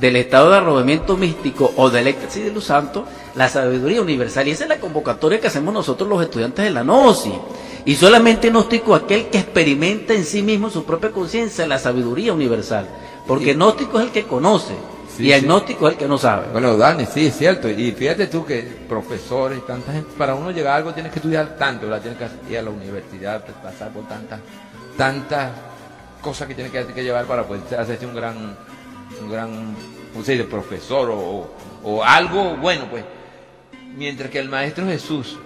del 0.00 0.16
estado 0.16 0.50
de 0.50 0.58
arrobamiento 0.58 1.16
místico 1.16 1.72
o 1.76 1.90
del 1.90 2.06
éxtasis 2.06 2.44
de 2.44 2.52
los 2.52 2.64
santos, 2.64 3.04
la 3.34 3.48
sabiduría 3.48 4.00
universal. 4.00 4.46
Y 4.46 4.52
esa 4.52 4.64
es 4.64 4.68
la 4.68 4.78
convocatoria 4.78 5.40
que 5.40 5.48
hacemos 5.48 5.74
nosotros 5.74 6.08
los 6.08 6.22
estudiantes 6.22 6.64
de 6.64 6.70
la 6.70 6.82
Gnosis. 6.82 7.32
Y 7.84 7.96
solamente 7.96 8.50
gnóstico 8.50 8.94
aquel 8.94 9.28
que 9.28 9.38
experimenta 9.38 10.12
en 10.12 10.24
sí 10.24 10.42
mismo 10.42 10.68
su 10.68 10.84
propia 10.84 11.10
conciencia, 11.10 11.66
la 11.66 11.78
sabiduría 11.78 12.32
universal. 12.32 12.86
Porque 13.26 13.54
gnóstico 13.54 13.98
es 13.98 14.06
el 14.06 14.12
que 14.12 14.24
conoce. 14.24 14.74
Y 15.18 15.32
agnóstico 15.32 15.88
es 15.88 15.94
el 15.94 15.98
que 15.98 16.08
no 16.08 16.18
sabe. 16.18 16.46
Bueno, 16.52 16.76
Dani, 16.76 17.06
sí, 17.06 17.26
es 17.26 17.36
cierto. 17.36 17.68
Y 17.68 17.92
fíjate 17.92 18.26
tú 18.28 18.44
que 18.44 18.62
profesores, 18.88 19.66
tanta 19.66 19.92
gente, 19.92 20.10
para 20.16 20.34
uno 20.34 20.50
llegar 20.50 20.74
a 20.74 20.76
algo 20.76 20.92
tienes 20.92 21.12
que 21.12 21.18
estudiar 21.18 21.56
tanto, 21.56 21.86
la 21.88 22.00
tienes 22.00 22.18
que 22.18 22.52
ir 22.52 22.58
a 22.58 22.62
la 22.62 22.70
universidad, 22.70 23.44
pasar 23.62 23.90
por 23.92 24.06
tantas, 24.06 24.40
tantas 24.96 25.50
cosas 26.22 26.46
que 26.46 26.54
tienes 26.54 26.72
que, 26.72 27.02
llevar 27.02 27.24
para 27.26 27.44
poder 27.44 27.62
hacerse 27.78 28.06
un 28.06 28.14
gran, 28.14 28.56
un 29.22 29.30
gran, 29.30 29.74
¿cómo 30.12 30.24
se 30.24 30.42
profesor 30.44 31.10
o, 31.10 31.50
o 31.82 32.04
algo 32.04 32.56
bueno, 32.56 32.86
pues. 32.90 33.04
Mientras 33.96 34.30
que 34.30 34.38
el 34.38 34.48
Maestro 34.48 34.86
Jesús 34.86 35.38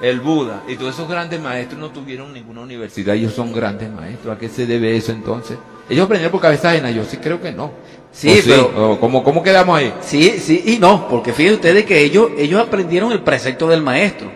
el 0.00 0.20
Buda 0.20 0.62
y 0.68 0.76
todos 0.76 0.94
esos 0.94 1.08
grandes 1.08 1.40
maestros 1.40 1.80
no 1.80 1.90
tuvieron 1.90 2.32
ninguna 2.32 2.60
universidad, 2.60 3.16
ellos 3.16 3.34
son 3.34 3.52
grandes 3.52 3.90
maestros. 3.90 4.36
¿A 4.36 4.38
qué 4.38 4.48
se 4.48 4.66
debe 4.66 4.96
eso 4.96 5.12
entonces? 5.12 5.58
Ellos 5.88 6.04
aprendieron 6.04 6.32
por 6.32 6.40
cabeza 6.40 6.70
ajena, 6.70 6.90
yo 6.90 7.04
sí 7.04 7.16
creo 7.18 7.40
que 7.40 7.52
no. 7.52 7.70
Sí, 8.12 8.40
pero 8.44 8.98
¿cómo, 9.00 9.22
¿cómo, 9.22 9.42
quedamos 9.42 9.78
ahí? 9.78 9.92
Sí, 10.00 10.38
sí 10.40 10.62
y 10.66 10.78
no, 10.78 11.08
porque 11.08 11.32
fíjense 11.32 11.56
ustedes 11.56 11.84
que 11.84 12.00
ellos, 12.00 12.30
ellos 12.38 12.60
aprendieron 12.60 13.12
el 13.12 13.22
precepto 13.22 13.68
del 13.68 13.82
maestro, 13.82 14.30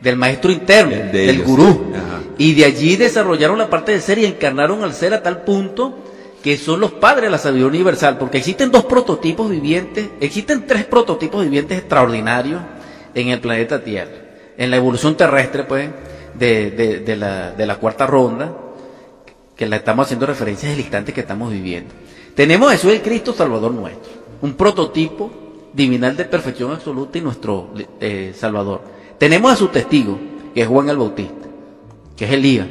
del 0.00 0.16
maestro 0.16 0.50
interno, 0.50 1.12
del 1.12 1.42
gurú. 1.42 1.92
Y 2.38 2.54
de 2.54 2.64
allí 2.64 2.96
desarrollaron 2.96 3.58
la 3.58 3.68
parte 3.68 3.92
del 3.92 4.00
ser 4.00 4.18
y 4.18 4.24
encarnaron 4.24 4.82
al 4.82 4.94
ser 4.94 5.12
a 5.12 5.22
tal 5.22 5.42
punto 5.42 5.98
que 6.42 6.56
son 6.56 6.80
los 6.80 6.92
padres 6.92 7.24
de 7.24 7.30
la 7.30 7.38
sabiduría 7.38 7.80
universal, 7.80 8.16
porque 8.16 8.38
existen 8.38 8.70
dos 8.70 8.86
prototipos 8.86 9.50
vivientes, 9.50 10.08
existen 10.20 10.66
tres 10.66 10.84
prototipos 10.86 11.44
vivientes 11.44 11.78
extraordinarios 11.78 12.62
en 13.14 13.28
el 13.28 13.40
planeta 13.40 13.84
Tierra 13.84 14.30
en 14.60 14.70
la 14.70 14.76
evolución 14.76 15.16
terrestre, 15.16 15.64
pues, 15.64 15.88
de, 16.34 17.16
la, 17.16 17.76
cuarta 17.76 18.06
ronda, 18.06 18.54
que 19.60 19.66
la 19.66 19.76
estamos 19.76 20.06
haciendo 20.06 20.24
referencia 20.24 20.72
al 20.72 20.80
instante 20.80 21.12
que 21.12 21.20
estamos 21.20 21.52
viviendo. 21.52 21.92
Tenemos 22.34 22.70
a 22.70 22.72
Jesús 22.72 22.94
el 22.94 23.02
Cristo 23.02 23.34
Salvador 23.34 23.74
nuestro, 23.74 24.10
un 24.40 24.54
prototipo 24.54 25.30
divinal 25.74 26.16
de 26.16 26.24
perfección 26.24 26.72
absoluta 26.72 27.18
y 27.18 27.20
nuestro 27.20 27.68
eh, 28.00 28.32
Salvador. 28.34 28.80
Tenemos 29.18 29.52
a 29.52 29.56
su 29.56 29.68
testigo, 29.68 30.18
que 30.54 30.62
es 30.62 30.66
Juan 30.66 30.88
el 30.88 30.96
Bautista, 30.96 31.46
que 32.16 32.24
es 32.24 32.30
Elías, 32.30 32.68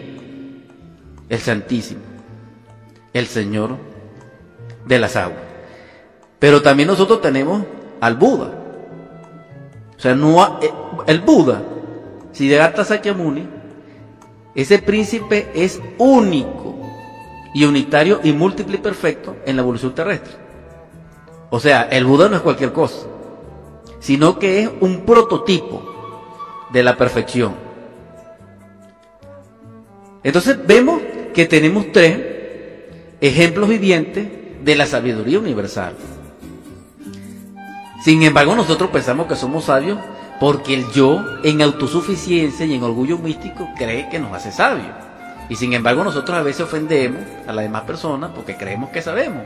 el 1.30 1.38
Santísimo, 1.38 2.02
el 3.14 3.28
Señor 3.28 3.78
de 4.88 4.98
las 4.98 5.16
aguas. 5.16 5.44
Pero 6.40 6.64
también 6.64 6.88
nosotros 6.88 7.22
tenemos 7.22 7.66
al 8.02 8.16
Buda. 8.16 8.52
O 9.96 10.00
sea, 10.00 10.16
no 10.16 10.60
eh, 10.60 10.72
el 11.06 11.20
Buda 11.20 11.62
Siddhartha 12.32 12.84
Sakyamuni, 12.84 13.48
ese 14.56 14.80
príncipe 14.80 15.52
es 15.54 15.80
único 16.00 16.59
y 17.54 17.66
unitario 17.66 18.20
y 18.24 18.32
múltiple 18.34 18.76
y 18.76 18.80
perfecto 18.80 19.36
en 19.46 19.56
la 19.56 19.62
evolución 19.62 19.94
terrestre. 19.96 20.34
O 21.50 21.60
sea, 21.60 21.84
el 21.84 22.06
Buda 22.06 22.30
no 22.30 22.36
es 22.36 22.42
cualquier 22.42 22.74
cosa, 22.74 23.08
sino 24.00 24.38
que 24.38 24.64
es 24.64 24.70
un 24.82 25.02
prototipo 25.02 25.82
de 26.72 26.84
la 26.84 26.96
perfección. 26.96 27.54
Entonces 30.24 30.58
vemos 30.66 31.02
que 31.34 31.46
tenemos 31.46 31.92
tres 31.92 32.20
ejemplos 33.22 33.70
vivientes 33.70 34.28
de 34.64 34.76
la 34.76 34.86
sabiduría 34.86 35.40
universal. 35.40 35.96
Sin 38.04 38.24
embargo, 38.24 38.56
nosotros 38.56 38.90
pensamos 38.92 39.28
que 39.28 39.36
somos 39.36 39.66
sabios 39.66 39.98
porque 40.40 40.74
el 40.74 40.90
yo 40.92 41.24
en 41.44 41.62
autosuficiencia 41.62 42.66
y 42.66 42.76
en 42.76 42.84
orgullo 42.84 43.18
místico 43.18 43.70
cree 43.78 44.10
que 44.10 44.20
nos 44.20 44.34
hace 44.34 44.52
sabios. 44.52 45.09
Y 45.50 45.56
sin 45.56 45.74
embargo 45.74 46.04
nosotros 46.04 46.38
a 46.38 46.44
veces 46.44 46.62
ofendemos 46.62 47.22
a 47.48 47.54
las 47.54 47.64
demás 47.64 47.82
personas 47.82 48.32
porque 48.34 48.56
creemos 48.56 48.92
que 48.92 49.02
sabemos. 49.02 49.44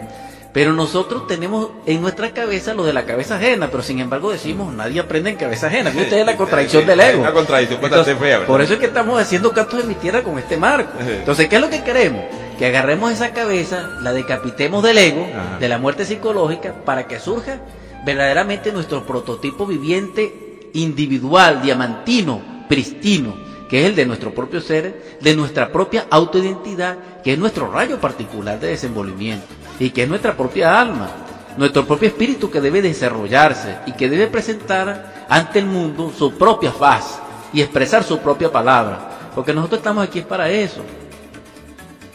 Pero 0.54 0.74
nosotros 0.74 1.26
tenemos 1.26 1.70
en 1.88 2.02
nuestra 2.02 2.32
cabeza 2.32 2.76
lo 2.76 2.84
de 2.84 2.94
la 2.94 3.06
cabeza 3.06 3.38
ajena, 3.38 3.70
pero 3.72 3.82
sin 3.82 4.00
embargo 4.00 4.32
decimos, 4.32 4.72
nadie 4.72 5.00
aprende 5.00 5.32
en 5.32 5.36
cabeza 5.36 5.66
ajena. 5.66 5.90
Fíjate 5.90 6.20
es 6.20 6.26
la 6.28 6.38
contradicción 6.38 6.86
del 6.86 7.00
ego. 7.00 7.22
Una 7.22 7.34
contradicción 7.34 7.82
fea, 8.20 8.46
Por 8.46 8.62
eso 8.62 8.74
es 8.74 8.80
que 8.80 8.86
estamos 8.86 9.20
haciendo 9.20 9.52
cantos 9.52 9.82
de 9.82 9.86
mi 9.88 9.96
tierra 9.96 10.22
con 10.22 10.38
este 10.38 10.56
marco. 10.56 10.92
Entonces, 11.00 11.50
¿qué 11.50 11.56
es 11.56 11.62
lo 11.62 11.72
que 11.72 11.84
queremos? 11.84 12.24
Que 12.60 12.68
agarremos 12.68 13.12
esa 13.12 13.32
cabeza, 13.32 13.90
la 14.02 14.14
decapitemos 14.14 14.84
del 14.84 15.00
ego, 15.00 15.28
de 15.60 15.68
la 15.68 15.80
muerte 15.80 16.06
psicológica, 16.06 16.76
para 16.86 17.08
que 17.08 17.20
surja 17.20 17.58
verdaderamente 18.06 18.72
nuestro 18.72 19.08
prototipo 19.08 19.66
viviente 19.66 20.70
individual, 20.74 21.64
diamantino, 21.64 22.42
pristino, 22.70 23.34
que 23.70 23.82
es 23.82 23.86
el 23.88 23.96
de 23.96 24.06
nuestro 24.06 24.34
propio 24.34 24.62
ser, 24.62 25.18
de 25.22 25.36
nuestra 25.36 25.72
propia 25.72 26.06
autoidentidad, 26.10 26.98
que 27.24 27.34
es 27.34 27.40
nuestro 27.40 27.72
rayo 27.72 28.00
particular 28.00 28.60
de 28.60 28.68
desenvolvimiento 28.68 29.48
y 29.80 29.90
que 29.90 30.04
es 30.04 30.10
nuestra 30.10 30.36
propia 30.36 30.80
alma, 30.80 31.10
nuestro 31.58 31.86
propio 31.86 32.10
espíritu 32.10 32.50
que 32.50 32.62
debe 32.62 32.82
desarrollarse 32.82 33.78
y 33.86 33.94
que 33.94 34.10
debe 34.10 34.28
presentar 34.28 35.26
ante 35.30 35.60
el 35.60 35.66
mundo 35.66 36.12
su 36.18 36.34
propia 36.34 36.72
faz 36.72 37.20
y 37.52 37.62
expresar 37.62 38.04
su 38.04 38.20
propia 38.20 38.52
palabra, 38.52 39.32
porque 39.36 39.54
nosotros 39.54 39.80
estamos 39.80 40.04
aquí 40.04 40.22
para 40.22 40.50
eso. 40.50 40.82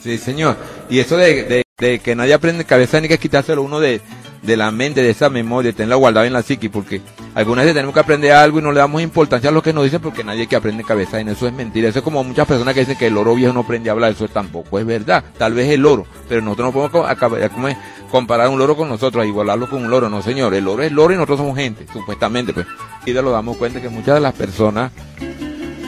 Sí, 0.00 0.18
señor. 0.18 0.56
Y 0.88 0.98
eso 1.00 1.16
de, 1.16 1.64
que 1.76 2.16
nadie 2.16 2.34
aprende 2.34 2.64
cabeza 2.64 3.00
ni 3.00 3.08
que 3.08 3.18
quitárselo 3.18 3.62
uno 3.62 3.80
de, 3.80 4.00
de 4.42 4.56
la 4.56 4.70
mente, 4.70 5.02
de 5.02 5.10
esa 5.10 5.28
memoria, 5.28 5.72
tenerla 5.72 5.96
guardada 5.96 6.26
en 6.26 6.32
la 6.32 6.42
psique, 6.42 6.70
porque 6.70 7.00
algunas 7.38 7.64
veces 7.64 7.74
tenemos 7.76 7.94
que 7.94 8.00
aprender 8.00 8.32
algo 8.32 8.58
y 8.58 8.62
no 8.62 8.72
le 8.72 8.80
damos 8.80 9.00
importancia 9.00 9.50
a 9.50 9.52
lo 9.52 9.62
que 9.62 9.72
nos 9.72 9.84
dicen 9.84 10.00
porque 10.00 10.24
nadie 10.24 10.48
que 10.48 10.56
aprende 10.56 10.82
cabeza 10.82 11.20
en 11.20 11.28
eso 11.28 11.46
es 11.46 11.52
mentira. 11.52 11.88
Eso 11.88 12.00
es 12.00 12.04
como 12.04 12.24
muchas 12.24 12.48
personas 12.48 12.74
que 12.74 12.80
dicen 12.80 12.98
que 12.98 13.06
el 13.06 13.16
oro 13.16 13.36
viejo 13.36 13.52
no 13.52 13.60
aprende 13.60 13.90
a 13.90 13.92
hablar, 13.92 14.10
eso 14.10 14.26
tampoco 14.26 14.76
es 14.80 14.84
verdad. 14.84 15.22
Tal 15.38 15.54
vez 15.54 15.70
el 15.70 15.86
oro, 15.86 16.04
pero 16.28 16.42
nosotros 16.42 16.74
no 16.74 16.88
podemos 16.90 17.76
comparar 18.10 18.48
un 18.48 18.58
loro 18.58 18.76
con 18.76 18.88
nosotros, 18.88 19.24
igualarlo 19.24 19.70
con 19.70 19.84
un 19.84 19.88
loro, 19.88 20.10
no 20.10 20.20
señor. 20.20 20.52
El 20.52 20.66
oro 20.66 20.82
es 20.82 20.90
loro 20.90 21.14
y 21.14 21.16
nosotros 21.16 21.38
somos 21.38 21.56
gente, 21.56 21.86
supuestamente, 21.92 22.52
pues. 22.52 22.66
Y 23.06 23.12
de 23.12 23.22
lo 23.22 23.30
damos 23.30 23.56
cuenta 23.56 23.80
que 23.80 23.88
muchas 23.88 24.16
de 24.16 24.20
las 24.20 24.34
personas 24.34 24.90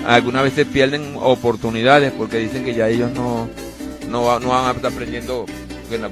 algunas 0.07 0.45
veces 0.45 0.69
pierden 0.69 1.17
oportunidades 1.17 2.13
porque 2.13 2.39
dicen 2.39 2.65
que 2.65 2.75
ya 2.75 2.89
ellos 2.89 3.11
no, 3.11 3.49
no, 4.09 4.39
no 4.39 4.49
van 4.51 4.67
a 4.67 4.71
estar 4.71 4.93
aprendiendo 4.93 5.47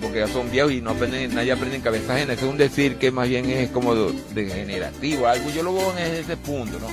porque 0.00 0.20
ya 0.20 0.28
son 0.28 0.50
viejos 0.50 0.72
y 0.72 0.80
no 0.80 0.90
aprenden, 0.90 1.34
nadie 1.34 1.52
aprende 1.52 1.76
en 1.76 1.82
cabeza 1.82 2.14
ajena. 2.14 2.32
Eso 2.32 2.46
es 2.46 2.50
un 2.50 2.58
decir 2.58 2.96
que 2.96 3.10
más 3.10 3.28
bien 3.28 3.48
es 3.50 3.70
como 3.70 3.94
degenerativo, 3.94 5.26
algo 5.26 5.50
yo 5.50 5.62
lo 5.62 5.74
veo 5.74 5.96
en 5.96 6.14
ese 6.14 6.36
punto, 6.36 6.78
¿no? 6.78 6.88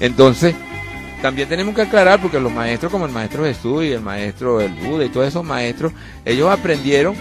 Entonces, 0.00 0.54
también 1.20 1.48
tenemos 1.48 1.74
que 1.74 1.82
aclarar, 1.82 2.20
porque 2.20 2.40
los 2.40 2.52
maestros 2.52 2.90
como 2.90 3.06
el 3.06 3.12
maestro 3.12 3.44
Jesús 3.44 3.84
y 3.84 3.92
el 3.92 4.00
maestro 4.00 4.58
del 4.58 4.72
Buda 4.72 5.04
y 5.04 5.08
todos 5.08 5.28
esos 5.28 5.44
maestros, 5.44 5.92
ellos 6.24 6.50
aprendieron, 6.50 7.14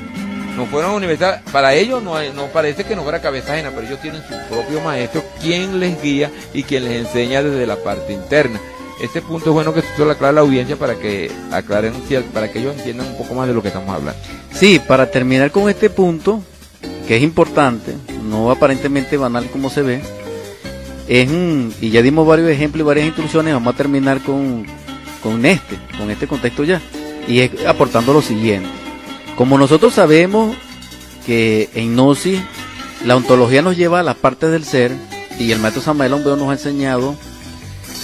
no 0.56 0.65
fueron 0.65 0.91
a 0.91 0.96
universidad, 0.96 1.44
para 1.51 1.75
ellos 1.75 2.01
no, 2.01 2.20
no 2.34 2.48
parece 2.48 2.84
que 2.84 2.96
no 2.96 3.03
fuera 3.03 3.22
cabeza 3.22 3.53
ajena, 3.53 3.72
pero 3.75 3.86
ellos 3.86 4.01
tienen 4.01 4.22
su 4.24 4.36
propio 4.50 4.82
maestro, 4.82 5.24
quien 5.39 5.80
les 5.80 6.01
guía 6.01 6.32
y 6.53 6.63
quien 6.63 6.86
les 6.86 7.06
enseña 7.06 7.44
desde 7.44 7.68
la 7.68 7.75
parte 7.75 8.13
interna. 8.13 8.60
Este 9.01 9.22
punto 9.22 9.50
es 9.50 9.53
bueno 9.53 9.74
que 9.74 9.82
se 9.82 10.06
lo 10.06 10.12
aclare 10.12 10.30
a 10.30 10.34
la 10.34 10.41
audiencia 10.41 10.75
para 10.75 10.96
que 10.96 11.32
aclaren, 11.51 11.94
para 12.34 12.51
que 12.51 12.60
ellos 12.60 12.75
entiendan 12.77 13.08
un 13.08 13.18
poco 13.18 13.34
más 13.34 13.48
de 13.48 13.53
lo 13.53 13.62
que 13.62 13.70
estamos 13.70 13.89
hablando. 13.89 14.20
Sí, 14.62 14.77
para 14.77 15.10
terminar 15.10 15.50
con 15.50 15.68
este 15.72 15.89
punto, 15.89 16.44
que 17.08 17.18
es 17.18 17.24
importante, 17.24 17.96
no 18.30 18.51
aparentemente 18.51 19.18
banal 19.18 19.50
como 19.50 19.72
se 19.72 19.82
ve, 19.82 20.03
es 21.08 21.27
y 21.82 21.89
ya 21.89 22.03
dimos 22.03 22.27
varios 22.27 22.48
ejemplos 22.48 22.82
y 22.82 22.86
varias 22.86 23.08
instrucciones, 23.08 23.56
vamos 23.56 23.74
a 23.74 23.77
terminar 23.77 24.22
con, 24.22 24.68
con 25.24 25.44
este, 25.48 25.80
con 25.98 26.12
este 26.12 26.27
contexto 26.27 26.63
ya. 26.63 26.80
y 27.27 27.39
es 27.39 27.65
aportando 27.65 28.13
lo 28.13 28.22
siguiente. 28.22 28.70
Como 29.36 29.58
nosotros 29.58 29.96
sabemos 29.96 30.56
que 31.25 31.72
en 31.74 31.96
Gnosis 31.96 32.39
la 33.03 33.15
ontología 33.15 33.63
nos 33.63 33.77
lleva 33.77 34.01
a 34.01 34.03
la 34.03 34.13
parte 34.13 34.46
del 34.46 34.63
ser 34.63 34.91
y 35.39 35.51
el 35.51 35.60
maestro 35.60 35.82
Samuel 35.82 36.13
Ombeo 36.13 36.36
nos 36.36 36.50
ha 36.50 36.53
enseñado 36.53 37.15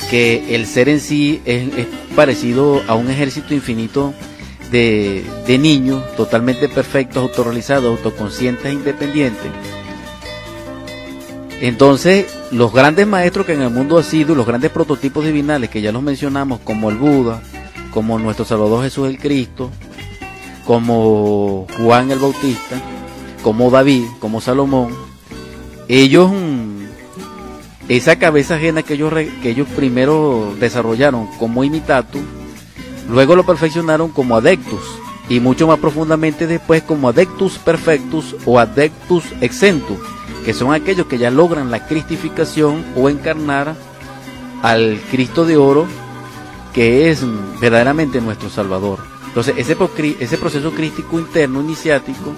que 0.10 0.56
el 0.56 0.66
ser 0.66 0.90
en 0.90 1.02
sí 1.02 1.40
es 1.46 1.86
parecido 2.16 2.82
a 2.88 2.96
un 2.96 3.12
ejército 3.12 3.54
infinito 3.54 4.16
de, 4.72 5.26
de 5.46 5.58
niños 5.58 6.04
totalmente 6.16 6.70
perfectos, 6.70 7.24
autorrealizados, 7.24 7.98
autoconscientes 7.98 8.66
e 8.66 8.74
independientes. 8.74 9.52
Entonces, 11.60 12.28
los 12.52 12.72
grandes 12.72 13.08
maestros 13.08 13.46
que 13.46 13.54
en 13.54 13.64
el 13.64 13.72
mundo 13.72 13.98
ha 13.98 14.04
sido, 14.04 14.36
los 14.36 14.46
grandes 14.46 14.70
prototipos 14.70 15.26
divinales 15.26 15.70
que 15.70 15.82
ya 15.82 15.92
los 15.92 16.04
mencionamos, 16.04 16.60
como 16.64 16.90
el 16.90 16.98
Buda, 16.98 17.42
como 17.92 18.20
nuestro 18.20 18.46
Salvador 18.46 18.84
Jesús 18.84 19.08
el 19.08 19.18
Cristo, 19.18 19.72
como 20.66 21.66
Juan 21.78 22.12
el 22.12 22.20
Bautista, 22.20 22.80
como 23.42 23.72
David, 23.72 24.04
como 24.20 24.40
Salomón, 24.40 24.94
ellos, 25.88 26.32
mm, 26.32 26.86
esa 27.90 28.20
cabeza 28.20 28.56
ajena 28.56 28.84
que 28.84 28.94
ellos, 28.94 29.12
que 29.42 29.50
ellos 29.50 29.68
primero 29.76 30.54
desarrollaron 30.60 31.28
como 31.40 31.64
imitatum, 31.64 32.22
luego 33.08 33.36
lo 33.36 33.46
perfeccionaron 33.46 34.10
como 34.10 34.36
adeptus 34.36 34.82
y 35.30 35.40
mucho 35.40 35.68
más 35.68 35.80
profundamente 35.80 36.48
después 36.48 36.84
como 36.84 37.10
adeptus 37.10 37.58
perfectus 37.58 38.36
o 38.46 38.60
adeptus 38.60 39.26
exentus, 39.42 40.00
que 40.46 40.54
son 40.54 40.74
aquellos 40.74 41.08
que 41.08 41.18
ya 41.18 41.32
logran 41.32 41.72
la 41.72 41.86
cristificación 41.86 42.86
o 42.96 43.10
encarnar 43.10 43.76
al 44.62 45.00
Cristo 45.12 45.46
de 45.46 45.58
oro 45.58 45.86
que 46.74 47.10
es 47.10 47.26
verdaderamente 47.60 48.22
nuestro 48.22 48.50
Salvador. 48.50 49.00
Entonces, 49.28 49.56
ese, 49.58 49.76
ese 50.20 50.38
proceso 50.38 50.72
crístico 50.72 51.20
interno, 51.20 51.62
iniciático, 51.62 52.34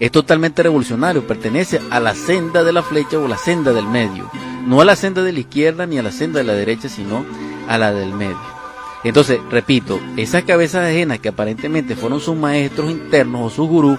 es 0.00 0.10
totalmente 0.10 0.62
revolucionario, 0.62 1.26
pertenece 1.26 1.80
a 1.90 2.00
la 2.00 2.14
senda 2.14 2.64
de 2.64 2.72
la 2.72 2.82
flecha 2.82 3.18
o 3.18 3.28
la 3.28 3.36
senda 3.36 3.72
del 3.72 3.86
medio, 3.86 4.30
no 4.66 4.80
a 4.80 4.84
la 4.84 4.96
senda 4.96 5.22
de 5.22 5.32
la 5.32 5.40
izquierda 5.40 5.86
ni 5.86 5.98
a 5.98 6.02
la 6.02 6.10
senda 6.10 6.38
de 6.38 6.44
la 6.44 6.54
derecha, 6.54 6.88
sino 6.88 7.24
a 7.68 7.78
la 7.78 7.92
del 7.92 8.12
medio. 8.12 8.61
Entonces, 9.04 9.40
repito, 9.50 10.00
esas 10.16 10.44
cabezas 10.44 10.88
ajenas 10.88 11.18
que 11.18 11.28
aparentemente 11.28 11.96
fueron 11.96 12.20
sus 12.20 12.36
maestros 12.36 12.90
internos 12.90 13.42
o 13.42 13.50
sus 13.50 13.68
gurús, 13.68 13.98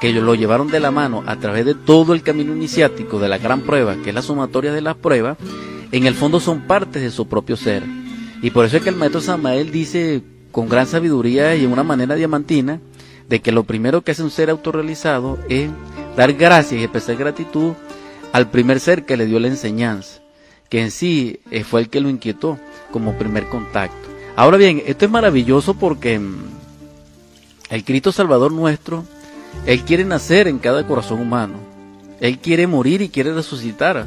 que 0.00 0.08
ellos 0.08 0.24
lo 0.24 0.34
llevaron 0.34 0.68
de 0.68 0.80
la 0.80 0.90
mano 0.90 1.22
a 1.26 1.36
través 1.36 1.66
de 1.66 1.74
todo 1.74 2.14
el 2.14 2.22
camino 2.22 2.54
iniciático 2.54 3.18
de 3.18 3.28
la 3.28 3.38
gran 3.38 3.62
prueba, 3.62 3.96
que 3.96 4.10
es 4.10 4.14
la 4.14 4.22
sumatoria 4.22 4.72
de 4.72 4.80
las 4.80 4.96
pruebas, 4.96 5.36
en 5.92 6.06
el 6.06 6.14
fondo 6.14 6.38
son 6.38 6.62
partes 6.62 7.02
de 7.02 7.10
su 7.10 7.26
propio 7.26 7.56
ser. 7.56 7.82
Y 8.40 8.50
por 8.50 8.64
eso 8.64 8.76
es 8.76 8.82
que 8.82 8.88
el 8.88 8.96
maestro 8.96 9.20
Samael 9.20 9.70
dice 9.70 10.22
con 10.52 10.68
gran 10.68 10.86
sabiduría 10.86 11.54
y 11.56 11.64
en 11.64 11.72
una 11.72 11.82
manera 11.82 12.14
diamantina, 12.14 12.80
de 13.28 13.40
que 13.40 13.52
lo 13.52 13.64
primero 13.64 14.02
que 14.02 14.12
hace 14.12 14.22
un 14.22 14.30
ser 14.30 14.50
autorrealizado 14.50 15.38
es 15.48 15.70
dar 16.16 16.32
gracias 16.32 16.80
y 16.80 16.84
expresar 16.84 17.16
gratitud 17.16 17.74
al 18.32 18.50
primer 18.50 18.80
ser 18.80 19.04
que 19.04 19.16
le 19.16 19.26
dio 19.26 19.38
la 19.38 19.48
enseñanza, 19.48 20.20
que 20.68 20.80
en 20.80 20.90
sí 20.90 21.40
fue 21.68 21.82
el 21.82 21.90
que 21.90 22.00
lo 22.00 22.08
inquietó 22.08 22.58
como 22.90 23.18
primer 23.18 23.46
contacto. 23.46 24.09
Ahora 24.40 24.56
bien, 24.56 24.82
esto 24.86 25.04
es 25.04 25.10
maravilloso 25.10 25.74
porque 25.74 26.18
mm, 26.18 26.34
el 27.68 27.84
Cristo 27.84 28.10
Salvador 28.10 28.52
nuestro, 28.52 29.04
Él 29.66 29.82
quiere 29.82 30.02
nacer 30.02 30.48
en 30.48 30.58
cada 30.58 30.86
corazón 30.86 31.20
humano. 31.20 31.58
Él 32.20 32.38
quiere 32.38 32.66
morir 32.66 33.02
y 33.02 33.10
quiere 33.10 33.34
resucitar 33.34 34.06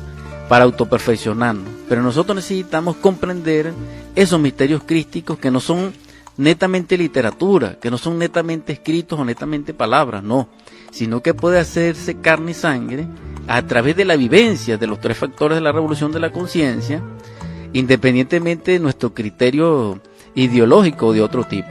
para 0.49 0.63
autoperfeccionarnos. 0.63 1.69
Pero 1.87 2.01
nosotros 2.01 2.35
necesitamos 2.35 2.95
comprender 2.95 3.73
esos 4.15 4.39
misterios 4.39 4.81
crísticos 4.83 5.37
que 5.37 5.51
no 5.51 5.59
son 5.59 5.93
netamente 6.35 6.97
literatura, 6.97 7.77
que 7.79 7.91
no 7.91 7.99
son 7.99 8.17
netamente 8.17 8.73
escritos 8.73 9.19
o 9.19 9.25
netamente 9.25 9.75
palabras, 9.75 10.23
no, 10.23 10.49
sino 10.89 11.21
que 11.21 11.35
puede 11.35 11.59
hacerse 11.59 12.15
carne 12.15 12.51
y 12.51 12.55
sangre 12.55 13.05
a 13.47 13.61
través 13.67 13.95
de 13.95 14.05
la 14.05 14.15
vivencia 14.15 14.79
de 14.79 14.87
los 14.87 14.99
tres 14.99 15.15
factores 15.15 15.57
de 15.57 15.61
la 15.61 15.71
revolución 15.71 16.11
de 16.11 16.19
la 16.19 16.31
conciencia, 16.31 17.03
independientemente 17.71 18.71
de 18.71 18.79
nuestro 18.79 19.13
criterio 19.13 20.01
ideológico 20.35 21.13
de 21.13 21.21
otro 21.21 21.43
tipo. 21.45 21.69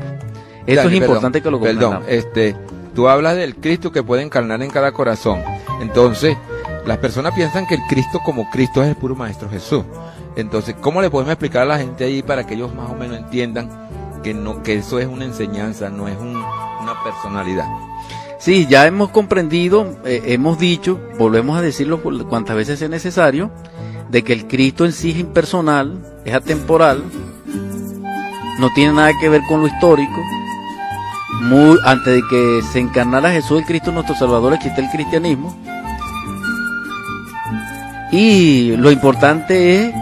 Esto 0.67 0.89
es 0.89 0.95
importante 0.95 1.41
perdón, 1.41 1.43
que 1.43 1.51
lo 1.51 1.61
Perdón, 1.61 1.93
comprendamos. 1.95 2.09
este, 2.09 2.57
tú 2.95 3.09
hablas 3.09 3.37
del 3.37 3.57
Cristo 3.57 3.91
que 3.93 4.03
puede 4.03 4.23
encarnar 4.23 4.63
en 4.63 4.71
cada 4.71 4.93
corazón. 4.93 5.43
Entonces, 5.81 6.37
las 6.87 6.99
personas 6.99 7.33
piensan 7.35 7.67
que 7.67 7.75
el 7.75 7.81
Cristo 7.89 8.21
como 8.25 8.49
Cristo 8.51 8.83
es 8.83 8.89
el 8.91 8.97
puro 8.97 9.15
Maestro 9.17 9.49
Jesús. 9.49 9.85
Entonces, 10.37 10.75
¿cómo 10.81 11.03
le 11.03 11.11
podemos 11.11 11.33
explicar 11.33 11.63
a 11.63 11.67
la 11.67 11.79
gente 11.79 12.05
ahí 12.05 12.23
para 12.23 12.47
que 12.47 12.55
ellos 12.55 12.75
más 12.75 12.91
o 12.91 12.95
menos 12.95 13.19
entiendan 13.19 13.69
que 14.23 14.33
no 14.35 14.63
que 14.63 14.75
eso 14.77 14.99
es 15.01 15.07
una 15.07 15.25
enseñanza, 15.25 15.91
no 15.91 16.07
es 16.09 16.17
un- 16.17 16.37
una 16.37 17.03
personalidad? 17.05 17.67
Sí, 18.39 18.67
ya 18.69 18.87
hemos 18.87 19.11
comprendido, 19.11 19.97
eh, 20.05 20.23
hemos 20.27 20.59
dicho, 20.59 20.99
volvemos 21.19 21.57
a 21.59 21.61
decirlo 21.63 22.03
por 22.03 22.27
cuantas 22.27 22.57
veces 22.57 22.79
sea 22.79 22.89
necesario, 22.89 23.51
de 24.11 24.23
que 24.25 24.33
el 24.33 24.47
Cristo 24.47 24.85
en 24.85 24.93
sí 24.93 25.11
es 25.11 25.19
impersonal, 25.19 25.99
es 26.25 26.35
atemporal, 26.35 27.03
no 28.59 28.71
tiene 28.75 28.93
nada 28.93 29.13
que 29.21 29.29
ver 29.29 29.43
con 29.49 29.61
lo 29.61 29.67
histórico. 29.67 30.21
Antes 31.85 32.15
de 32.15 32.23
que 32.31 32.63
se 32.73 32.79
encarnara 32.79 33.33
Jesús 33.33 33.61
el 33.61 33.67
Cristo 33.67 33.93
nuestro 33.93 34.15
Salvador, 34.15 34.55
existe 34.55 34.81
el 34.81 34.91
cristianismo. 34.91 35.55
Y 38.11 38.77
lo 38.77 38.91
importante 38.91 39.87
es 39.87 39.95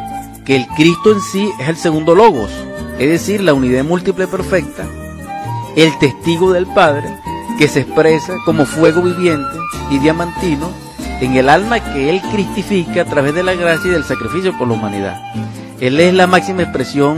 que 0.44 0.56
el 0.56 0.66
Cristo 0.68 1.12
en 1.12 1.20
sí 1.20 1.50
es 1.60 1.68
el 1.68 1.76
segundo 1.76 2.14
logos, 2.14 2.50
es 2.98 3.08
decir, 3.08 3.40
la 3.40 3.54
unidad 3.54 3.84
múltiple 3.84 4.26
perfecta, 4.26 4.84
el 5.76 5.96
testigo 5.98 6.52
del 6.52 6.66
Padre, 6.66 7.08
que 7.58 7.68
se 7.68 7.80
expresa 7.80 8.34
como 8.44 8.66
fuego 8.66 9.02
viviente 9.02 9.56
y 9.90 9.98
diamantino 9.98 10.70
en 11.20 11.36
el 11.36 11.48
alma 11.48 11.80
que 11.80 12.10
Él 12.10 12.20
cristifica 12.32 13.02
a 13.02 13.04
través 13.04 13.34
de 13.34 13.42
la 13.42 13.54
gracia 13.54 13.88
y 13.88 13.92
del 13.92 14.04
sacrificio 14.04 14.56
por 14.58 14.68
la 14.68 14.74
humanidad. 14.74 15.20
Él 15.80 16.00
es 16.00 16.12
la 16.12 16.26
máxima 16.26 16.62
expresión 16.62 17.16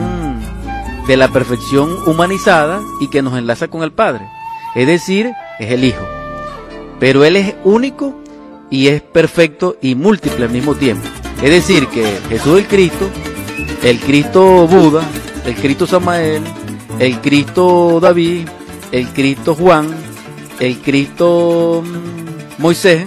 de 1.07 1.17
la 1.17 1.29
perfección 1.29 1.97
humanizada 2.07 2.81
y 3.01 3.09
que 3.09 3.23
nos 3.23 3.37
enlaza 3.37 3.69
con 3.69 3.83
el 3.83 3.93
Padre. 3.93 4.29
Es 4.75 4.87
decir, 4.87 5.33
es 5.59 5.71
el 5.71 5.85
Hijo. 5.85 6.07
Pero 7.01 7.25
Él 7.25 7.37
es 7.37 7.55
único 7.65 8.15
y 8.71 8.88
es 8.88 9.03
perfecto 9.03 9.77
y 9.83 9.95
múltiple 9.95 10.45
al 10.45 10.51
mismo 10.51 10.75
tiempo. 10.75 11.07
Es 11.43 11.51
decir, 11.51 11.88
que 11.88 12.19
Jesús 12.29 12.59
el 12.59 12.67
Cristo, 12.67 13.11
el 13.83 13.99
Cristo 13.99 14.67
Buda, 14.69 15.03
el 15.45 15.55
Cristo 15.57 15.87
Samael, 15.87 16.43
el 16.99 17.21
Cristo 17.21 17.99
David, 18.01 18.49
el 18.93 19.09
Cristo 19.09 19.55
Juan, 19.55 19.88
el 20.61 20.79
Cristo 20.79 21.83
mm, 21.85 22.62
Moisés, 22.62 23.07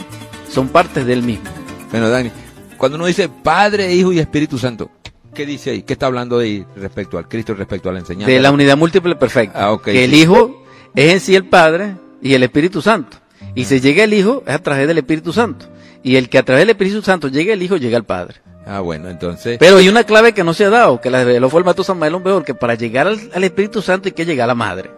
son 0.50 0.68
partes 0.68 1.06
del 1.06 1.24
mismo. 1.24 1.50
Bueno, 1.92 2.10
Dani, 2.10 2.32
cuando 2.78 2.98
uno 2.98 3.06
dice 3.06 3.30
Padre, 3.30 3.94
Hijo 3.94 4.12
y 4.12 4.20
Espíritu 4.20 4.58
Santo, 4.58 4.92
¿qué 5.36 5.46
dice 5.46 5.70
ahí? 5.70 5.84
¿Qué 5.84 5.94
está 5.94 6.08
hablando 6.08 6.40
ahí 6.40 6.66
respecto 6.76 7.20
al 7.20 7.28
Cristo, 7.28 7.54
respecto 7.54 7.90
a 7.90 7.94
la 7.94 8.00
enseñanza? 8.00 8.32
De 8.32 8.40
la 8.40 8.52
unidad 8.52 8.76
múltiple 8.78 9.16
perfecta. 9.16 9.68
Ah, 9.70 9.78
que 9.84 10.04
el. 10.04 10.14
Hijo 10.16 10.64
es 10.96 11.14
en 11.14 11.20
sí 11.20 11.36
el 11.36 11.46
Padre 11.46 11.96
y 12.22 12.34
el 12.34 12.42
Espíritu 12.42 12.82
Santo. 12.82 13.18
Y 13.54 13.66
se 13.66 13.80
llega 13.82 14.04
el 14.04 14.14
Hijo 14.14 14.42
es 14.48 14.54
a 14.56 14.60
través 14.60 14.88
del 14.88 14.98
Espíritu 14.98 15.32
Santo. 15.32 15.68
Y 16.02 16.16
el 16.16 16.30
que 16.30 16.38
a 16.40 16.44
través 16.44 16.62
del 16.64 16.72
Espíritu 16.72 17.02
Santo 17.04 17.28
llega 17.28 17.54
el 17.54 17.62
Hijo, 17.62 17.78
llega 17.78 17.98
al 17.98 18.04
Padre. 18.06 18.36
Ah, 18.68 18.80
bueno, 18.80 19.10
entonces... 19.10 19.58
Pero 19.60 19.78
hay 19.78 19.88
una 19.90 20.04
clave 20.06 20.34
que 20.34 20.44
no 20.44 20.54
se 20.56 20.66
ha 20.66 20.70
dado, 20.72 21.00
que 21.00 21.12
la 21.12 21.24
reveló 21.24 21.50
fue 21.52 21.60
el 21.60 21.66
maestro 21.66 21.84
Samuel 21.84 22.14
Mejor, 22.20 22.44
que 22.44 22.56
para 22.56 22.74
llegar 22.74 23.06
al, 23.08 23.20
al 23.34 23.44
Espíritu 23.44 23.82
Santo 23.82 24.08
hay 24.08 24.14
que 24.14 24.26
llegar 24.26 24.46
a 24.46 24.48
la 24.48 24.56
Madre. 24.56 24.90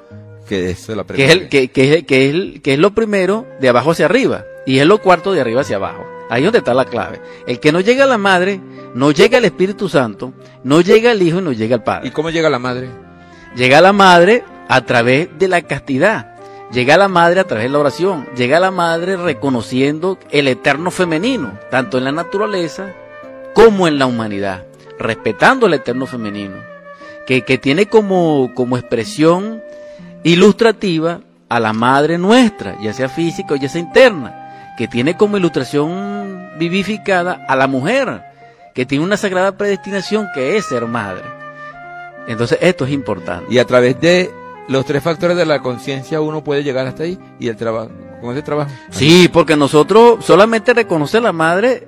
que 0.47 0.69
es 0.69 0.87
la 0.87 1.03
Que 1.03 1.25
es, 1.25 1.31
el, 1.31 1.49
que, 1.49 1.67
que, 1.69 1.93
es- 1.95 2.03
que, 2.05 2.27
es 2.29 2.33
el- 2.33 2.61
que 2.61 2.73
es 2.73 2.79
lo 2.79 2.91
primero 2.95 3.45
de 3.59 3.67
abajo 3.69 3.91
hacia 3.91 4.05
arriba. 4.05 4.45
Y 4.65 4.79
es 4.79 4.85
lo 4.87 4.99
cuarto 5.01 5.33
de 5.33 5.41
arriba 5.41 5.61
hacia 5.61 5.75
abajo. 5.77 6.05
Ahí 6.29 6.41
es 6.41 6.45
donde 6.45 6.59
está 6.59 6.73
la 6.73 6.85
clave. 6.85 7.21
El 7.45 7.59
que 7.59 7.71
no 7.71 7.79
llega 7.79 8.03
a 8.03 8.07
la 8.07 8.17
Madre, 8.17 8.59
no 8.93 9.11
llega 9.11 9.37
al 9.37 9.45
Espíritu 9.45 9.87
Santo, 9.87 10.33
no 10.63 10.81
llega 10.81 11.11
al 11.11 11.21
Hijo 11.21 11.39
y 11.39 11.41
no 11.41 11.51
llega 11.51 11.75
al 11.75 11.83
Padre. 11.83 12.07
¿Y 12.07 12.11
cómo 12.11 12.29
llega 12.29 12.49
la 12.49 12.59
madre? 12.59 12.89
Llega 13.55 13.77
a 13.79 13.81
la 13.81 13.93
madre 13.93 14.43
a 14.67 14.81
través 14.81 15.29
de 15.37 15.47
la 15.47 15.61
castidad. 15.61 16.35
Llega 16.71 16.95
a 16.95 16.97
la 16.97 17.07
madre 17.07 17.39
a 17.39 17.45
través 17.45 17.65
de 17.65 17.69
la 17.69 17.79
oración. 17.79 18.27
Llega 18.35 18.57
a 18.57 18.59
la 18.59 18.71
madre 18.71 19.15
reconociendo 19.15 20.17
el 20.31 20.47
eterno 20.47 20.91
femenino, 20.91 21.57
tanto 21.71 21.97
en 21.97 22.03
la 22.03 22.11
naturaleza 22.11 22.93
como 23.53 23.87
en 23.87 23.97
la 23.97 24.05
humanidad. 24.05 24.65
Respetando 24.99 25.67
el 25.67 25.75
eterno 25.75 26.05
femenino. 26.05 26.55
Que, 27.25 27.43
que 27.43 27.57
tiene 27.57 27.87
como, 27.87 28.51
como 28.53 28.77
expresión 28.77 29.61
ilustrativa 30.23 31.21
a 31.49 31.59
la 31.59 31.73
madre 31.73 32.17
nuestra, 32.17 32.77
ya 32.81 32.93
sea 32.93 33.09
física 33.09 33.53
o 33.53 33.57
ya 33.57 33.69
sea 33.69 33.81
interna. 33.81 34.46
Que 34.77 34.87
tiene 34.87 35.17
como 35.17 35.37
ilustración 35.37 36.51
vivificada 36.57 37.45
a 37.47 37.55
la 37.55 37.67
mujer. 37.67 38.23
Que 38.73 38.85
tiene 38.85 39.03
una 39.03 39.17
sagrada 39.17 39.57
predestinación 39.57 40.27
que 40.33 40.57
es 40.57 40.65
ser 40.65 40.85
madre. 40.85 41.23
Entonces 42.27 42.59
esto 42.61 42.85
es 42.85 42.91
importante. 42.91 43.53
Y 43.53 43.57
a 43.57 43.65
través 43.65 43.99
de 43.99 44.31
los 44.67 44.85
tres 44.85 45.01
factores 45.01 45.37
de 45.37 45.45
la 45.45 45.61
conciencia 45.61 46.21
uno 46.21 46.43
puede 46.43 46.63
llegar 46.63 46.87
hasta 46.87 47.03
ahí 47.03 47.17
y 47.39 47.47
el 47.47 47.55
trabajo, 47.55 47.89
con 48.21 48.33
ese 48.33 48.41
trabajo. 48.41 48.69
Sí, 48.91 49.29
porque 49.31 49.55
nosotros 49.55 50.23
solamente 50.25 50.73
reconocer 50.73 51.19
a 51.21 51.23
la 51.23 51.33
madre 51.33 51.87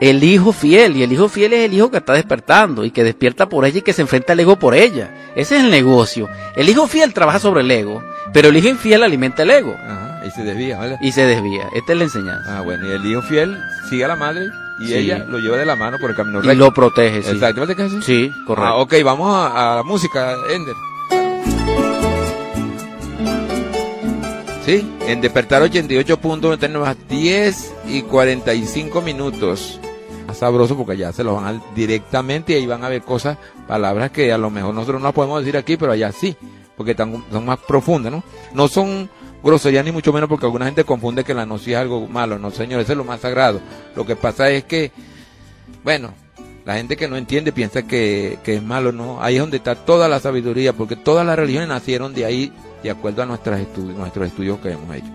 el 0.00 0.22
hijo 0.22 0.52
fiel, 0.52 0.96
y 0.96 1.02
el 1.02 1.12
hijo 1.12 1.28
fiel 1.28 1.52
es 1.52 1.64
el 1.64 1.74
hijo 1.74 1.90
que 1.90 1.98
está 1.98 2.12
despertando 2.14 2.84
y 2.84 2.90
que 2.90 3.04
despierta 3.04 3.48
por 3.48 3.64
ella 3.64 3.78
y 3.78 3.82
que 3.82 3.92
se 3.92 4.02
enfrenta 4.02 4.32
al 4.32 4.40
ego 4.40 4.56
por 4.56 4.74
ella. 4.74 5.32
Ese 5.34 5.56
es 5.56 5.64
el 5.64 5.70
negocio. 5.70 6.28
El 6.56 6.68
hijo 6.68 6.86
fiel 6.86 7.14
trabaja 7.14 7.38
sobre 7.38 7.62
el 7.62 7.70
ego, 7.70 8.02
pero 8.32 8.48
el 8.48 8.56
hijo 8.56 8.68
infiel 8.68 9.02
alimenta 9.02 9.42
el 9.42 9.50
ego. 9.50 9.74
Ajá, 9.74 10.03
y 10.26 10.30
se 10.30 10.42
desvía, 10.42 10.78
¿vale? 10.78 10.98
Y 11.00 11.12
se 11.12 11.24
desvía. 11.26 11.68
Esta 11.74 11.92
es 11.92 11.98
la 11.98 12.04
enseñanza. 12.04 12.58
Ah, 12.58 12.60
bueno, 12.62 12.86
y 12.86 12.90
el 12.92 13.04
hijo 13.06 13.22
fiel 13.22 13.56
sigue 13.88 14.04
a 14.04 14.08
la 14.08 14.16
madre 14.16 14.46
y 14.80 14.86
Sí. 14.88 14.94
ella 14.94 15.18
lo 15.28 15.38
lleva 15.38 15.56
de 15.56 15.66
la 15.66 15.76
mano 15.76 15.98
por 15.98 16.10
el 16.10 16.16
camino 16.16 16.38
Y 16.40 16.46
recto. 16.46 16.58
lo 16.64 16.72
protege, 16.74 17.22
sí. 17.22 17.30
Exacto, 17.30 17.60
¿verdad 17.60 17.76
que 17.76 17.84
es 17.86 17.92
así? 17.92 18.02
Sí, 18.02 18.30
correcto. 18.46 18.68
Ah, 18.70 18.76
ok, 18.76 18.94
vamos 19.04 19.34
a, 19.34 19.72
a 19.72 19.76
la 19.76 19.82
música, 19.82 20.34
Ender. 20.50 20.74
Sí, 24.64 24.90
en 25.06 25.20
Despertar 25.20 25.60
88 25.62 26.18
puntos 26.18 26.58
tenemos 26.58 26.88
a 26.88 26.94
10 26.94 27.74
y 27.86 28.02
45 28.02 29.02
minutos. 29.02 29.78
Sabroso 30.32 30.74
porque 30.76 30.96
ya 30.96 31.12
se 31.12 31.22
los 31.22 31.40
van 31.40 31.56
a 31.56 31.62
directamente 31.76 32.54
y 32.54 32.56
ahí 32.56 32.66
van 32.66 32.82
a 32.82 32.88
ver 32.88 33.02
cosas, 33.02 33.36
palabras 33.68 34.10
que 34.10 34.32
a 34.32 34.38
lo 34.38 34.50
mejor 34.50 34.74
nosotros 34.74 35.00
no 35.00 35.06
las 35.08 35.14
podemos 35.14 35.38
decir 35.40 35.56
aquí, 35.56 35.76
pero 35.76 35.92
allá 35.92 36.10
sí, 36.10 36.34
porque 36.76 36.90
están, 36.92 37.22
son 37.30 37.44
más 37.44 37.58
profundas, 37.60 38.10
¿no? 38.10 38.24
No 38.52 38.66
son 38.66 39.08
groserías 39.44 39.84
ni 39.84 39.92
mucho 39.92 40.12
menos 40.12 40.28
porque 40.28 40.46
alguna 40.46 40.64
gente 40.66 40.84
confunde 40.84 41.22
que 41.24 41.34
la 41.34 41.44
nocia 41.46 41.78
es 41.78 41.82
algo 41.82 42.06
malo, 42.08 42.38
no 42.38 42.50
señor, 42.50 42.80
eso 42.80 42.92
es 42.92 42.98
lo 42.98 43.04
más 43.04 43.20
sagrado. 43.20 43.60
Lo 43.94 44.04
que 44.06 44.16
pasa 44.16 44.50
es 44.50 44.64
que, 44.64 44.90
bueno, 45.82 46.12
la 46.64 46.74
gente 46.76 46.96
que 46.96 47.06
no 47.08 47.16
entiende 47.16 47.52
piensa 47.52 47.82
que, 47.82 48.38
que 48.42 48.54
es 48.56 48.62
malo, 48.62 48.90
no. 48.90 49.22
Ahí 49.22 49.34
es 49.36 49.40
donde 49.40 49.58
está 49.58 49.74
toda 49.74 50.08
la 50.08 50.18
sabiduría, 50.18 50.72
porque 50.72 50.96
todas 50.96 51.26
las 51.26 51.36
religiones 51.38 51.68
nacieron 51.68 52.14
de 52.14 52.24
ahí, 52.24 52.52
de 52.82 52.90
acuerdo 52.90 53.22
a 53.22 53.26
nuestras 53.26 53.60
estudios, 53.60 53.96
nuestros 53.96 54.26
estudios 54.28 54.58
que 54.60 54.70
hemos 54.72 54.94
hecho. 54.96 55.06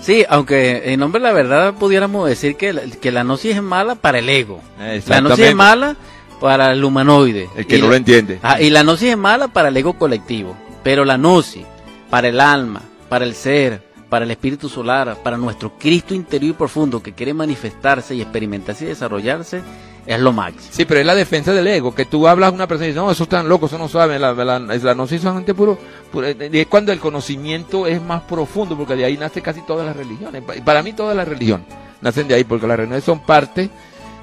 Sí, 0.00 0.24
aunque 0.28 0.92
en 0.92 1.00
nombre 1.00 1.20
de 1.20 1.26
la 1.28 1.32
verdad 1.32 1.74
pudiéramos 1.74 2.28
decir 2.28 2.56
que, 2.56 2.72
la- 2.72 2.82
que 2.82 3.10
la 3.12 3.22
gnosis 3.24 3.56
es 3.56 3.62
mala 3.62 3.94
para 3.94 4.18
el 4.18 4.28
ego. 4.28 4.60
La 5.06 5.20
gnosis 5.20 5.46
es 5.46 5.54
mala 5.54 5.96
para 6.40 6.72
el 6.72 6.84
humanoide. 6.84 7.48
El 7.56 7.66
que 7.66 7.76
Y 7.76 7.80
no 7.80 7.86
la- 7.86 7.90
lo 7.90 7.96
entiende. 7.96 8.38
Ah, 8.42 8.60
y 8.60 8.68
la 8.70 8.82
gnosis 8.82 9.10
es 9.10 9.16
mala 9.18 9.48
para 9.48 9.68
el 9.68 9.76
ego 9.78 9.94
colectivo. 9.94 10.56
Pero 10.82 11.04
la 11.06 11.16
gnosis, 11.16 11.64
para 12.10 12.28
el 12.28 12.38
alma, 12.40 12.82
para 13.14 13.26
el 13.26 13.36
ser, 13.36 13.80
para 14.08 14.24
el 14.24 14.30
espíritu 14.32 14.68
solar, 14.68 15.16
para 15.22 15.36
nuestro 15.36 15.78
Cristo 15.78 16.16
interior 16.16 16.50
y 16.50 16.58
profundo 16.58 17.00
que 17.00 17.12
quiere 17.12 17.32
manifestarse 17.32 18.12
y 18.12 18.20
experimentarse 18.20 18.84
y 18.86 18.88
desarrollarse, 18.88 19.62
es 20.04 20.18
lo 20.18 20.32
máximo. 20.32 20.66
Sí, 20.72 20.84
pero 20.84 20.98
es 20.98 21.06
la 21.06 21.14
defensa 21.14 21.52
del 21.52 21.64
ego, 21.68 21.94
que 21.94 22.06
tú 22.06 22.26
hablas 22.26 22.50
a 22.50 22.52
una 22.52 22.66
persona 22.66 22.86
y 22.86 22.88
dices, 22.88 23.00
no, 23.00 23.08
eso 23.12 23.22
están 23.22 23.48
locos, 23.48 23.70
eso 23.70 23.78
no 23.78 23.88
saben, 23.88 24.20
la, 24.20 24.32
la, 24.34 24.58
la 24.58 24.74
es 24.74 25.20
solamente 25.22 25.54
puro, 25.54 25.78
puro- 26.10 26.26
y 26.28 26.58
es 26.58 26.66
cuando 26.66 26.90
el 26.90 26.98
conocimiento 26.98 27.86
es 27.86 28.02
más 28.02 28.22
profundo, 28.22 28.76
porque 28.76 28.96
de 28.96 29.04
ahí 29.04 29.16
nace 29.16 29.40
casi 29.40 29.60
todas 29.60 29.86
las 29.86 29.94
religiones. 29.94 30.42
Pa- 30.42 30.54
Para 30.64 30.82
mí 30.82 30.92
todas 30.92 31.16
las 31.16 31.28
religiones 31.28 31.68
nacen 32.00 32.26
de 32.26 32.34
ahí, 32.34 32.42
porque 32.42 32.66
las 32.66 32.76
religiones 32.76 33.04
son 33.04 33.20
partes 33.20 33.70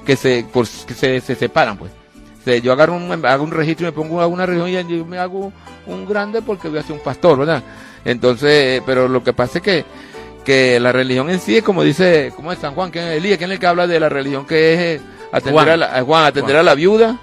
que 0.04 0.16
se, 0.16 0.44
que 0.86 0.92
se, 0.94 1.18
se 1.22 1.34
separan, 1.34 1.78
pues. 1.78 1.90
Yo 2.62 2.72
agarro 2.74 2.94
un, 2.96 3.24
hago 3.24 3.42
un 3.42 3.52
registro 3.52 3.86
y 3.86 3.90
me 3.90 3.92
pongo 3.92 4.20
a 4.20 4.26
una 4.26 4.44
religión 4.44 4.68
y 4.68 4.98
yo 4.98 5.06
me 5.06 5.16
hago 5.16 5.50
un 5.86 6.04
grande 6.06 6.42
porque 6.42 6.68
voy 6.68 6.78
a 6.80 6.82
ser 6.82 6.92
un 6.92 7.02
pastor, 7.02 7.38
¿verdad? 7.38 7.62
Entonces, 8.04 8.82
pero 8.84 9.08
lo 9.08 9.22
que 9.22 9.32
pasa 9.32 9.58
es 9.58 9.64
que, 9.64 9.84
que 10.44 10.80
la 10.80 10.92
religión 10.92 11.30
en 11.30 11.40
sí 11.40 11.56
es 11.56 11.62
como 11.62 11.82
dice, 11.82 12.32
como 12.34 12.52
es 12.52 12.58
San 12.58 12.74
Juan, 12.74 12.90
que 12.90 12.98
es 12.98 13.16
Elías, 13.18 13.38
que 13.38 13.44
es 13.44 13.50
el 13.50 13.58
que 13.58 13.66
habla 13.66 13.86
de 13.86 14.00
la 14.00 14.08
religión 14.08 14.46
que 14.46 14.74
es 14.74 14.80
eh, 14.80 15.00
atender 15.32 15.52
Juan. 15.54 15.68
a 15.68 15.76
la, 15.76 15.96
a 15.98 16.02
Juan, 16.02 16.24
atender 16.24 16.56
Juan. 16.56 16.60
a 16.60 16.62
la 16.62 16.74
viuda, 16.74 17.16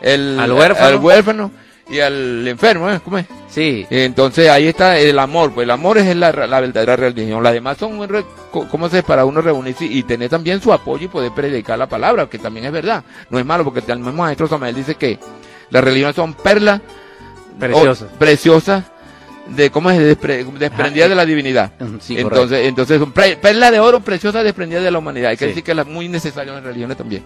el, 0.00 0.38
Al 0.38 0.52
huérfano. 0.52 0.86
al 0.86 0.96
huérfano 0.96 1.50
y 1.88 1.98
al 1.98 2.46
enfermo, 2.46 2.88
¿eh? 2.88 3.00
¿Cómo 3.04 3.18
es? 3.18 3.26
Sí, 3.48 3.84
Entonces 3.90 4.48
ahí 4.48 4.68
está 4.68 4.96
el 5.00 5.18
amor, 5.18 5.52
pues 5.52 5.64
el 5.64 5.72
amor 5.72 5.98
es 5.98 6.14
la, 6.14 6.30
la 6.30 6.60
verdadera 6.60 6.94
religión. 6.94 7.42
Las 7.42 7.52
demás 7.52 7.78
son, 7.78 7.98
¿cómo 8.52 8.88
se 8.88 9.02
para 9.02 9.24
uno 9.24 9.40
reunirse 9.42 9.86
y 9.86 10.04
tener 10.04 10.30
también 10.30 10.62
su 10.62 10.72
apoyo 10.72 11.06
y 11.06 11.08
poder 11.08 11.32
predicar 11.32 11.76
la 11.76 11.88
palabra, 11.88 12.28
que 12.28 12.38
también 12.38 12.66
es 12.66 12.72
verdad. 12.72 13.02
No 13.28 13.40
es 13.40 13.44
malo, 13.44 13.64
porque 13.64 13.82
el 13.90 13.98
mismo 13.98 14.22
maestro 14.22 14.46
Samuel 14.46 14.72
dice 14.76 14.94
que 14.94 15.18
las 15.70 15.82
religiones 15.82 16.14
son 16.14 16.34
perlas 16.34 16.80
preciosas 18.18 18.84
de 19.56 19.70
cómo 19.70 19.90
es 19.90 19.98
despre- 19.98 20.44
desprendidas 20.44 21.06
Ajá, 21.06 21.08
de 21.08 21.14
la 21.14 21.26
divinidad. 21.26 21.72
Sí, 22.00 22.14
correcto. 22.14 22.20
entonces, 22.42 22.66
entonces 22.66 22.98
son 23.00 23.12
pre- 23.12 23.36
perlas 23.36 23.72
de 23.72 23.80
oro 23.80 24.00
preciosas 24.00 24.44
desprendidas 24.44 24.84
de 24.84 24.90
la 24.90 24.98
humanidad. 24.98 25.30
Hay 25.30 25.36
que 25.36 25.44
Sí. 25.46 25.48
decir 25.50 25.64
que 25.64 25.72
es 25.72 25.86
muy 25.86 26.08
necesario 26.08 26.52
en 26.52 26.56
las 26.56 26.64
religiones 26.64 26.96
también. 26.96 27.24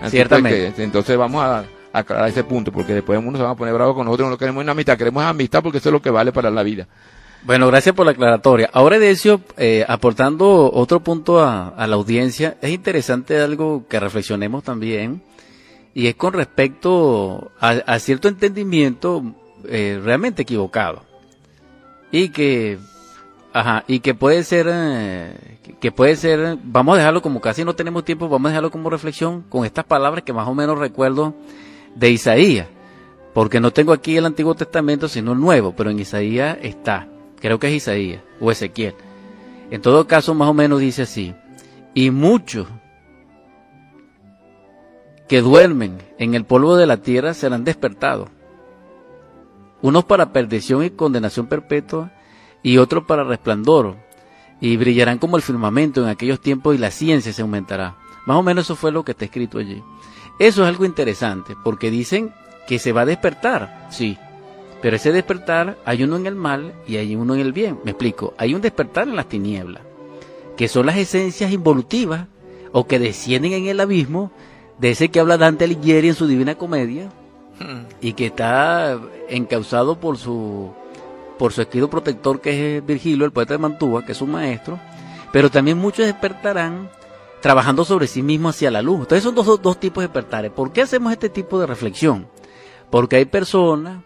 Así 0.00 0.12
Ciertamente. 0.12 0.58
pues 0.64 0.74
que- 0.74 0.82
entonces 0.84 1.16
vamos 1.16 1.42
a, 1.42 1.58
a 1.92 1.98
aclarar 1.98 2.28
ese 2.28 2.44
punto, 2.44 2.72
porque 2.72 2.92
después 2.94 3.18
uno 3.22 3.36
se 3.38 3.44
va 3.44 3.50
a 3.50 3.54
poner 3.54 3.72
bravo 3.74 3.94
con 3.94 4.04
nosotros, 4.06 4.28
no 4.30 4.36
queremos 4.38 4.62
una 4.62 4.72
amistad, 4.72 4.96
queremos 4.98 5.24
amistad 5.24 5.62
porque 5.62 5.78
eso 5.78 5.88
es 5.88 5.92
lo 5.92 6.02
que 6.02 6.10
vale 6.10 6.32
para 6.32 6.50
la 6.50 6.62
vida. 6.62 6.86
Bueno, 7.42 7.68
gracias 7.68 7.94
por 7.94 8.04
la 8.06 8.12
aclaratoria. 8.12 8.68
Ahora, 8.72 8.98
Decio, 8.98 9.40
eh, 9.56 9.84
aportando 9.86 10.70
otro 10.72 11.00
punto 11.00 11.40
a, 11.40 11.68
a 11.68 11.86
la 11.86 11.94
audiencia, 11.94 12.56
es 12.60 12.70
interesante 12.70 13.38
algo 13.38 13.86
que 13.88 14.00
reflexionemos 14.00 14.64
también, 14.64 15.22
y 15.94 16.08
es 16.08 16.16
con 16.16 16.32
respecto 16.32 17.52
a, 17.60 17.70
a 17.86 17.98
cierto 18.00 18.28
entendimiento 18.28 19.22
eh, 19.68 20.00
realmente 20.02 20.42
equivocado, 20.42 21.02
y 22.18 22.30
que, 22.30 22.78
ajá, 23.52 23.84
y 23.86 24.00
que 24.00 24.14
puede 24.14 24.42
ser, 24.42 24.66
eh, 24.70 25.58
que- 25.80 25.92
puede 25.92 26.16
ser, 26.16 26.56
vamos 26.64 26.94
a 26.94 26.98
dejarlo 26.98 27.20
como 27.20 27.42
casi 27.42 27.62
no 27.62 27.74
tenemos 27.74 28.06
tiempo, 28.06 28.26
vamos 28.26 28.46
a 28.46 28.52
dejarlo 28.52 28.70
como 28.70 28.88
reflexión 28.88 29.42
con 29.42 29.66
estas 29.66 29.84
palabras 29.84 30.24
que 30.24 30.32
más 30.32 30.48
o 30.48 30.54
menos 30.54 30.78
recuerdo 30.78 31.34
de 31.94 32.10
Isaías. 32.10 32.68
Porque 33.34 33.60
no 33.60 33.70
tengo 33.70 33.92
aquí 33.92 34.16
el 34.16 34.24
Antiguo 34.24 34.54
Testamento, 34.54 35.08
sino 35.08 35.32
el 35.32 35.40
Nuevo, 35.40 35.74
pero 35.76 35.90
en 35.90 36.00
Isaías 36.00 36.56
está, 36.62 37.06
creo 37.38 37.58
que 37.58 37.68
es 37.68 37.74
Isaías 37.74 38.22
o 38.40 38.50
Ezequiel. 38.50 38.94
En 39.70 39.82
todo 39.82 40.06
caso, 40.06 40.34
más 40.34 40.48
o 40.48 40.54
menos 40.54 40.80
dice 40.80 41.02
así, 41.02 41.34
y 41.92 42.10
muchos 42.10 42.66
que 45.28 45.42
duermen 45.42 45.98
en 46.18 46.34
el 46.34 46.46
polvo 46.46 46.76
de 46.76 46.86
la 46.86 46.96
tierra 46.96 47.34
serán 47.34 47.64
despertados, 47.64 48.30
unos 49.82 50.04
para 50.04 50.32
perdición 50.32 50.84
y 50.84 50.90
condenación 50.90 51.46
perpetua, 51.46 52.12
y 52.62 52.78
otros 52.78 53.04
para 53.04 53.24
resplandor, 53.24 53.96
y 54.60 54.76
brillarán 54.76 55.18
como 55.18 55.36
el 55.36 55.42
firmamento 55.42 56.02
en 56.02 56.08
aquellos 56.08 56.40
tiempos 56.40 56.74
y 56.74 56.78
la 56.78 56.90
ciencia 56.90 57.32
se 57.32 57.42
aumentará. 57.42 57.96
Más 58.26 58.36
o 58.36 58.42
menos 58.42 58.64
eso 58.64 58.76
fue 58.76 58.90
lo 58.90 59.04
que 59.04 59.12
está 59.12 59.26
escrito 59.26 59.58
allí. 59.58 59.82
Eso 60.38 60.62
es 60.62 60.68
algo 60.68 60.84
interesante, 60.84 61.54
porque 61.62 61.90
dicen 61.90 62.32
que 62.66 62.78
se 62.78 62.92
va 62.92 63.02
a 63.02 63.06
despertar, 63.06 63.88
sí. 63.90 64.18
Pero 64.82 64.96
ese 64.96 65.12
despertar 65.12 65.78
hay 65.84 66.02
uno 66.02 66.16
en 66.16 66.26
el 66.26 66.34
mal 66.34 66.74
y 66.86 66.96
hay 66.96 67.16
uno 67.16 67.34
en 67.34 67.40
el 67.40 67.52
bien. 67.52 67.78
Me 67.84 67.92
explico, 67.92 68.34
hay 68.36 68.54
un 68.54 68.60
despertar 68.60 69.08
en 69.08 69.16
las 69.16 69.28
tinieblas, 69.28 69.82
que 70.56 70.68
son 70.68 70.86
las 70.86 70.96
esencias 70.96 71.52
involutivas 71.52 72.26
o 72.72 72.86
que 72.86 72.98
descienden 72.98 73.52
en 73.52 73.66
el 73.66 73.80
abismo 73.80 74.32
de 74.78 74.90
ese 74.90 75.08
que 75.08 75.20
habla 75.20 75.38
Dante 75.38 75.64
Alighieri 75.64 76.08
en 76.08 76.14
su 76.14 76.26
Divina 76.26 76.56
Comedia 76.56 77.10
y 78.00 78.12
que 78.12 78.26
está 78.26 78.98
encausado 79.28 79.98
por 79.98 80.18
su 80.18 80.72
por 81.38 81.52
su 81.52 81.60
escrito 81.62 81.90
protector 81.90 82.40
que 82.40 82.78
es 82.78 82.86
Virgilio, 82.86 83.26
el 83.26 83.32
poeta 83.32 83.54
de 83.54 83.58
Mantua, 83.58 84.04
que 84.04 84.12
es 84.12 84.18
su 84.18 84.26
maestro, 84.26 84.80
pero 85.32 85.50
también 85.50 85.76
muchos 85.76 86.06
despertarán 86.06 86.88
trabajando 87.40 87.84
sobre 87.84 88.06
sí 88.06 88.22
mismos 88.22 88.56
hacia 88.56 88.70
la 88.70 88.80
luz. 88.80 89.00
Entonces 89.00 89.22
son 89.22 89.34
dos, 89.34 89.46
dos, 89.46 89.60
dos 89.60 89.78
tipos 89.78 90.02
de 90.02 90.08
despertares. 90.08 90.50
¿Por 90.50 90.72
qué 90.72 90.82
hacemos 90.82 91.12
este 91.12 91.28
tipo 91.28 91.60
de 91.60 91.66
reflexión? 91.66 92.26
Porque 92.90 93.16
hay 93.16 93.26
personas 93.26 94.02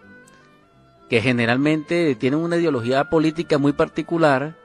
que 1.08 1.20
generalmente 1.20 2.14
tienen 2.16 2.40
una 2.40 2.56
ideología 2.56 3.08
política 3.10 3.58
muy 3.58 3.72
particular 3.72 4.56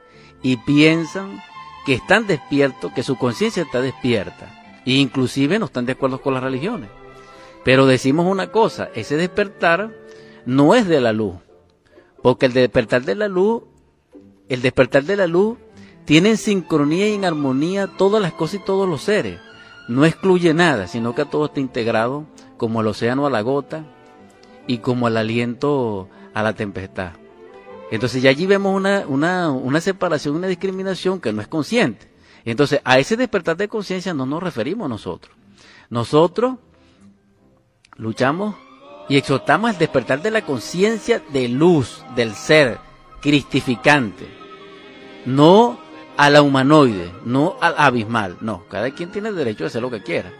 y 0.42 0.56
piensan 0.58 1.40
que 1.84 1.94
están 1.94 2.26
despiertos, 2.26 2.92
que 2.92 3.02
su 3.02 3.16
conciencia 3.16 3.62
está 3.62 3.80
despierta. 3.80 4.52
E 4.84 4.92
inclusive 4.92 5.58
no 5.58 5.66
están 5.66 5.86
de 5.86 5.92
acuerdo 5.92 6.20
con 6.20 6.34
las 6.34 6.42
religiones. 6.42 6.90
Pero 7.66 7.86
decimos 7.86 8.26
una 8.28 8.52
cosa, 8.52 8.90
ese 8.94 9.16
despertar 9.16 9.92
no 10.44 10.76
es 10.76 10.86
de 10.86 11.00
la 11.00 11.12
luz. 11.12 11.34
Porque 12.22 12.46
el 12.46 12.52
despertar 12.52 13.02
de 13.02 13.16
la 13.16 13.26
luz, 13.26 13.64
el 14.48 14.62
despertar 14.62 15.02
de 15.02 15.16
la 15.16 15.26
luz 15.26 15.58
tiene 16.04 16.28
en 16.28 16.36
sincronía 16.36 17.08
y 17.08 17.14
en 17.14 17.24
armonía 17.24 17.88
todas 17.88 18.22
las 18.22 18.32
cosas 18.32 18.60
y 18.60 18.64
todos 18.64 18.88
los 18.88 19.02
seres. 19.02 19.40
No 19.88 20.04
excluye 20.04 20.54
nada, 20.54 20.86
sino 20.86 21.16
que 21.16 21.24
todo 21.24 21.46
está 21.46 21.58
integrado 21.58 22.26
como 22.56 22.82
el 22.82 22.86
océano 22.86 23.26
a 23.26 23.30
la 23.30 23.40
gota 23.40 23.84
y 24.68 24.78
como 24.78 25.08
el 25.08 25.16
aliento 25.16 26.08
a 26.34 26.44
la 26.44 26.52
tempestad. 26.52 27.14
Entonces 27.90 28.22
ya 28.22 28.30
allí 28.30 28.46
vemos 28.46 28.76
una, 28.76 29.06
una, 29.08 29.50
una 29.50 29.80
separación, 29.80 30.36
una 30.36 30.46
discriminación 30.46 31.20
que 31.20 31.32
no 31.32 31.42
es 31.42 31.48
consciente. 31.48 32.06
Entonces 32.44 32.80
a 32.84 33.00
ese 33.00 33.16
despertar 33.16 33.56
de 33.56 33.66
conciencia 33.66 34.14
no 34.14 34.24
nos 34.24 34.40
referimos 34.40 34.88
nosotros. 34.88 35.34
Nosotros 35.90 36.58
luchamos 37.98 38.54
y 39.08 39.16
exhortamos 39.16 39.70
al 39.70 39.78
despertar 39.78 40.22
de 40.22 40.30
la 40.30 40.42
conciencia 40.42 41.22
de 41.32 41.48
luz, 41.48 42.02
del 42.14 42.34
ser 42.34 42.78
cristificante. 43.20 44.26
No 45.24 45.78
a 46.16 46.30
la 46.30 46.42
humanoide, 46.42 47.12
no 47.24 47.56
al 47.60 47.74
abismal. 47.76 48.36
No, 48.40 48.64
cada 48.68 48.90
quien 48.90 49.10
tiene 49.10 49.28
el 49.28 49.36
derecho 49.36 49.64
de 49.64 49.68
hacer 49.68 49.82
lo 49.82 49.90
que 49.90 50.02
quiera. 50.02 50.32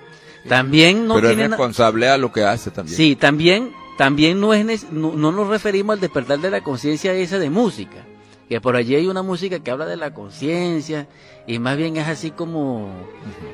También 0.48 1.06
no 1.06 1.16
Pero 1.16 1.28
es 1.28 1.36
tiene 1.36 1.48
responsable 1.48 2.08
a 2.08 2.16
lo 2.16 2.32
que 2.32 2.44
hace 2.44 2.70
también. 2.70 2.96
Sí, 2.96 3.16
también, 3.16 3.72
también 3.98 4.40
no, 4.40 4.54
es, 4.54 4.90
no, 4.92 5.12
no 5.12 5.32
nos 5.32 5.48
referimos 5.48 5.94
al 5.94 6.00
despertar 6.00 6.38
de 6.38 6.50
la 6.50 6.62
conciencia 6.62 7.12
esa 7.12 7.38
de 7.38 7.50
música, 7.50 8.04
que 8.48 8.60
por 8.60 8.76
allí 8.76 8.94
hay 8.94 9.06
una 9.08 9.22
música 9.22 9.58
que 9.58 9.70
habla 9.70 9.86
de 9.86 9.96
la 9.96 10.14
conciencia 10.14 11.08
y 11.46 11.58
más 11.58 11.76
bien 11.76 11.96
es 11.96 12.06
así 12.06 12.30
como, 12.30 12.92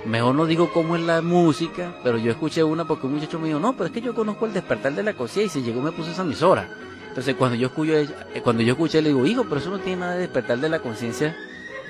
mejor 0.05 0.35
no 0.35 0.47
digo 0.47 0.71
cómo 0.73 0.97
es 0.97 1.03
la 1.03 1.23
música, 1.23 1.95
pero 2.03 2.19
yo 2.19 2.31
escuché 2.31 2.63
una 2.63 2.85
porque 2.85 3.07
un 3.07 3.15
muchacho 3.15 3.39
me 3.39 3.49
dijo, 3.49 3.59
no, 3.59 3.73
pero 3.73 3.87
es 3.87 3.93
que 3.93 4.01
yo 4.01 4.15
conozco 4.15 4.47
el 4.47 4.53
despertar 4.53 4.95
de 4.95 5.03
la 5.03 5.15
conciencia 5.15 5.61
y 5.61 5.65
llegó 5.65 5.81
y 5.81 5.85
me 5.85 5.93
puse 5.93 6.11
esa 6.11 6.23
emisora. 6.23 6.69
Entonces 7.09 7.35
cuando 7.37 7.57
yo 7.57 7.69
escuché, 7.69 8.07
cuando 8.43 8.63
yo 8.63 8.73
escuché 8.73 9.03
le 9.03 9.11
digo, 9.11 9.27
hijo, 9.27 9.45
pero 9.45 9.61
eso 9.61 9.71
no 9.71 9.79
tiene 9.79 10.01
nada 10.01 10.15
de 10.15 10.21
despertar 10.21 10.59
de 10.59 10.69
la 10.69 10.81
conciencia 10.81 11.37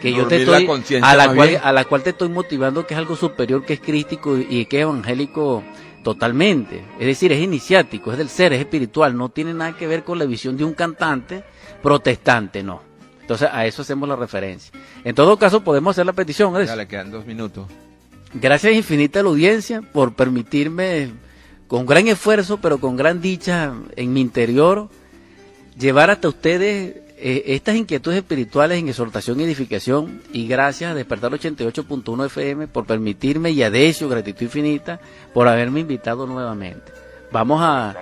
que 0.00 0.12
yo 0.12 0.26
te 0.26 0.42
estoy, 0.42 0.68
a 1.00 1.14
la 1.14 1.32
cual, 1.32 1.60
a 1.62 1.72
la 1.72 1.84
cual 1.84 2.02
te 2.02 2.10
estoy 2.10 2.28
motivando 2.28 2.86
que 2.86 2.94
es 2.94 2.98
algo 2.98 3.14
superior, 3.14 3.64
que 3.64 3.74
es 3.74 3.80
crístico 3.80 4.36
y 4.36 4.66
que 4.66 4.78
es 4.78 4.82
evangélico 4.82 5.62
totalmente. 6.02 6.84
Es 6.98 7.06
decir, 7.06 7.32
es 7.32 7.40
iniciático, 7.40 8.10
es 8.10 8.18
del 8.18 8.28
ser, 8.28 8.52
es 8.52 8.60
espiritual, 8.60 9.16
no 9.16 9.28
tiene 9.28 9.54
nada 9.54 9.76
que 9.76 9.86
ver 9.86 10.02
con 10.02 10.18
la 10.18 10.24
visión 10.24 10.56
de 10.56 10.64
un 10.64 10.74
cantante 10.74 11.44
protestante, 11.82 12.64
no. 12.64 12.91
Entonces 13.32 13.48
a 13.50 13.64
eso 13.64 13.80
hacemos 13.80 14.06
la 14.06 14.16
referencia. 14.16 14.70
En 15.04 15.14
todo 15.14 15.38
caso 15.38 15.64
podemos 15.64 15.92
hacer 15.92 16.04
la 16.04 16.12
petición. 16.12 16.52
Ya 16.66 16.76
le 16.76 16.86
quedan 16.86 17.10
dos 17.10 17.24
minutos. 17.24 17.66
Gracias 18.34 18.74
infinita 18.74 19.20
a 19.20 19.22
la 19.22 19.30
audiencia 19.30 19.80
por 19.80 20.14
permitirme, 20.14 21.12
con 21.66 21.86
gran 21.86 22.08
esfuerzo, 22.08 22.58
pero 22.60 22.78
con 22.78 22.96
gran 22.96 23.22
dicha 23.22 23.72
en 23.96 24.12
mi 24.12 24.20
interior, 24.20 24.90
llevar 25.78 26.10
hasta 26.10 26.28
ustedes 26.28 26.96
eh, 27.16 27.44
estas 27.46 27.76
inquietudes 27.76 28.18
espirituales 28.18 28.78
en 28.78 28.88
exhortación 28.88 29.40
y 29.40 29.44
edificación 29.44 30.20
y 30.30 30.46
gracias 30.46 30.90
a 30.90 30.94
Despertar 30.94 31.32
88.1 31.32 32.26
FM 32.26 32.68
por 32.68 32.84
permitirme 32.84 33.52
y 33.52 33.62
a 33.62 33.70
Decio, 33.70 34.10
gratitud 34.10 34.42
infinita, 34.42 35.00
por 35.32 35.48
haberme 35.48 35.80
invitado 35.80 36.26
nuevamente. 36.26 36.92
Vamos 37.32 37.62
a... 37.62 37.96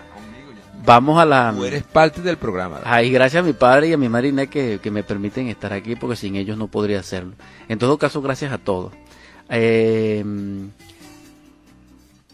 Vamos 0.90 1.20
a 1.20 1.24
la... 1.24 1.55
Tú 1.57 1.64
eres 1.64 1.85
parte 1.85 2.20
del 2.20 2.37
programa. 2.37 2.81
Ay, 2.83 3.12
gracias 3.12 3.44
a 3.44 3.46
mi 3.46 3.53
padre 3.53 3.87
y 3.87 3.92
a 3.92 3.96
mi 3.96 4.09
madre 4.09 4.48
que, 4.48 4.81
que 4.83 4.90
me 4.90 5.05
permiten 5.05 5.46
estar 5.46 5.72
aquí 5.72 5.94
porque 5.94 6.16
sin 6.16 6.35
ellos 6.35 6.59
no 6.59 6.66
podría 6.66 6.98
hacerlo. 6.98 7.35
En 7.68 7.79
todo 7.79 7.96
caso, 7.96 8.20
gracias 8.20 8.53
a 8.53 8.59
todos. 8.59 8.92
Eh, 9.50 10.24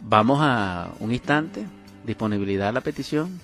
vamos 0.00 0.38
a 0.40 0.90
un 1.00 1.12
instante, 1.12 1.66
disponibilidad 2.06 2.68
a 2.70 2.72
la 2.72 2.80
petición. 2.80 3.38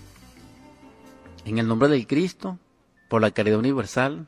En 1.45 1.59
el 1.59 1.69
nombre 1.69 1.91
del 1.91 2.07
Cristo, 2.07 2.57
por 3.11 3.21
la 3.21 3.33
caridad 3.33 3.59
universal, 3.59 4.27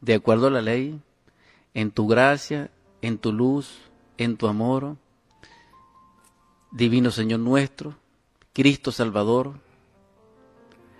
de 0.00 0.14
acuerdo 0.14 0.46
a 0.46 0.50
la 0.50 0.62
ley, 0.62 0.98
en 1.74 1.90
tu 1.90 2.06
gracia, 2.06 2.70
en 3.02 3.18
tu 3.18 3.30
luz, 3.30 3.76
en 4.16 4.38
tu 4.38 4.48
amor, 4.48 4.96
Divino 6.72 7.10
Señor 7.10 7.40
nuestro, 7.40 7.94
Cristo 8.54 8.90
Salvador, 8.90 9.62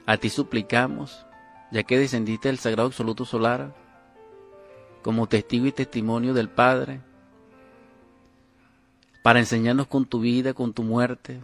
a 0.06 0.16
ti 0.16 0.30
suplicamos, 0.30 1.26
ya 1.70 1.82
que 1.82 1.98
descendiste 1.98 2.48
del 2.48 2.58
Sagrado 2.58 2.88
Absoluto 2.88 3.24
Solar, 3.24 3.74
como 5.02 5.26
testigo 5.26 5.66
y 5.66 5.72
testimonio 5.72 6.34
del 6.34 6.48
Padre, 6.48 7.00
para 9.22 9.38
enseñarnos 9.38 9.86
con 9.86 10.04
tu 10.04 10.20
vida, 10.20 10.54
con 10.54 10.72
tu 10.72 10.82
muerte, 10.82 11.40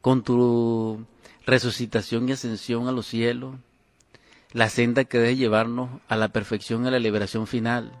con 0.00 0.22
tu 0.22 1.04
resucitación 1.46 2.28
y 2.28 2.32
ascensión 2.32 2.88
a 2.88 2.92
los 2.92 3.06
cielos, 3.06 3.54
la 4.52 4.68
senda 4.68 5.04
que 5.04 5.18
debe 5.18 5.36
llevarnos 5.36 5.88
a 6.08 6.16
la 6.16 6.28
perfección 6.28 6.84
y 6.84 6.88
a 6.88 6.90
la 6.90 6.98
liberación 6.98 7.46
final. 7.46 7.92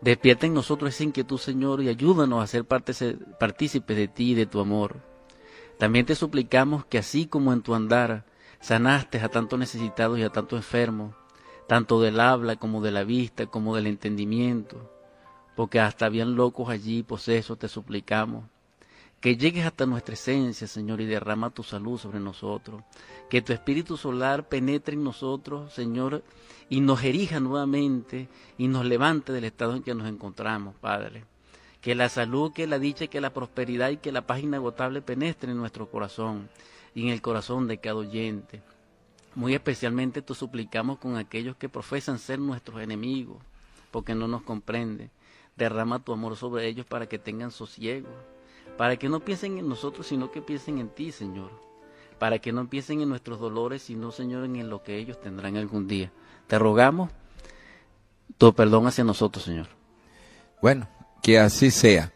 Despierta 0.00 0.46
en 0.46 0.54
nosotros 0.54 0.94
esa 0.94 1.04
inquietud, 1.04 1.38
Señor, 1.38 1.82
y 1.82 1.88
ayúdanos 1.88 2.42
a 2.42 2.46
ser 2.46 2.64
partícipes 2.64 3.96
de 3.96 4.08
ti 4.08 4.30
y 4.30 4.34
de 4.34 4.46
tu 4.46 4.60
amor. 4.60 4.96
También 5.78 6.06
te 6.06 6.14
suplicamos 6.14 6.84
que 6.84 6.98
así 6.98 7.26
como 7.26 7.52
en 7.52 7.62
tu 7.62 7.74
andar 7.74 8.24
sanaste 8.60 9.18
a 9.18 9.28
tantos 9.28 9.58
necesitados 9.58 10.18
y 10.18 10.22
a 10.22 10.30
tantos 10.30 10.58
enfermos, 10.58 11.14
tanto 11.66 12.00
del 12.00 12.20
habla 12.20 12.56
como 12.56 12.82
de 12.82 12.90
la 12.90 13.04
vista, 13.04 13.46
como 13.46 13.74
del 13.74 13.86
entendimiento, 13.86 14.90
porque 15.56 15.80
hasta 15.80 16.06
habían 16.06 16.36
locos 16.36 16.68
allí, 16.68 17.02
posesos, 17.02 17.58
te 17.58 17.68
suplicamos, 17.68 18.44
que 19.20 19.36
llegues 19.36 19.66
hasta 19.66 19.84
nuestra 19.84 20.14
esencia, 20.14 20.66
Señor, 20.66 21.00
y 21.00 21.06
derrama 21.06 21.50
tu 21.50 21.62
salud 21.62 21.98
sobre 21.98 22.20
nosotros. 22.20 22.82
Que 23.28 23.42
tu 23.42 23.52
espíritu 23.52 23.98
solar 23.98 24.48
penetre 24.48 24.94
en 24.94 25.04
nosotros, 25.04 25.74
Señor, 25.74 26.24
y 26.70 26.80
nos 26.80 27.04
erija 27.04 27.38
nuevamente 27.38 28.28
y 28.56 28.68
nos 28.68 28.86
levante 28.86 29.32
del 29.32 29.44
estado 29.44 29.76
en 29.76 29.82
que 29.82 29.94
nos 29.94 30.08
encontramos, 30.08 30.74
Padre. 30.80 31.24
Que 31.82 31.94
la 31.94 32.08
salud, 32.08 32.52
que 32.54 32.66
la 32.66 32.78
dicha, 32.78 33.08
que 33.08 33.20
la 33.20 33.34
prosperidad 33.34 33.90
y 33.90 33.98
que 33.98 34.10
la 34.10 34.26
paz 34.26 34.40
inagotable 34.40 35.02
penetre 35.02 35.52
en 35.52 35.58
nuestro 35.58 35.90
corazón 35.90 36.48
y 36.94 37.02
en 37.02 37.08
el 37.08 37.22
corazón 37.22 37.66
de 37.66 37.78
cada 37.78 37.96
oyente. 37.96 38.62
Muy 39.34 39.54
especialmente 39.54 40.22
te 40.22 40.34
suplicamos 40.34 40.98
con 40.98 41.16
aquellos 41.16 41.56
que 41.56 41.68
profesan 41.68 42.18
ser 42.18 42.38
nuestros 42.38 42.82
enemigos, 42.82 43.38
porque 43.90 44.14
no 44.14 44.28
nos 44.28 44.42
comprenden. 44.42 45.10
Derrama 45.56 46.02
tu 46.02 46.12
amor 46.12 46.36
sobre 46.36 46.66
ellos 46.66 46.86
para 46.86 47.06
que 47.06 47.18
tengan 47.18 47.50
sosiego 47.50 48.08
para 48.80 48.96
que 48.96 49.10
no 49.10 49.20
piensen 49.20 49.58
en 49.58 49.68
nosotros, 49.68 50.06
sino 50.06 50.30
que 50.30 50.40
piensen 50.40 50.78
en 50.78 50.88
ti, 50.88 51.12
Señor, 51.12 51.50
para 52.18 52.38
que 52.38 52.50
no 52.50 52.66
piensen 52.66 53.02
en 53.02 53.10
nuestros 53.10 53.38
dolores, 53.38 53.82
sino, 53.82 54.10
Señor, 54.10 54.44
en 54.44 54.70
lo 54.70 54.82
que 54.82 54.96
ellos 54.96 55.20
tendrán 55.20 55.58
algún 55.58 55.86
día. 55.86 56.10
Te 56.46 56.58
rogamos 56.58 57.10
tu 58.38 58.54
perdón 58.54 58.86
hacia 58.86 59.04
nosotros, 59.04 59.44
Señor. 59.44 59.66
Bueno, 60.62 60.88
que 61.22 61.38
así 61.38 61.70
sea. 61.70 62.14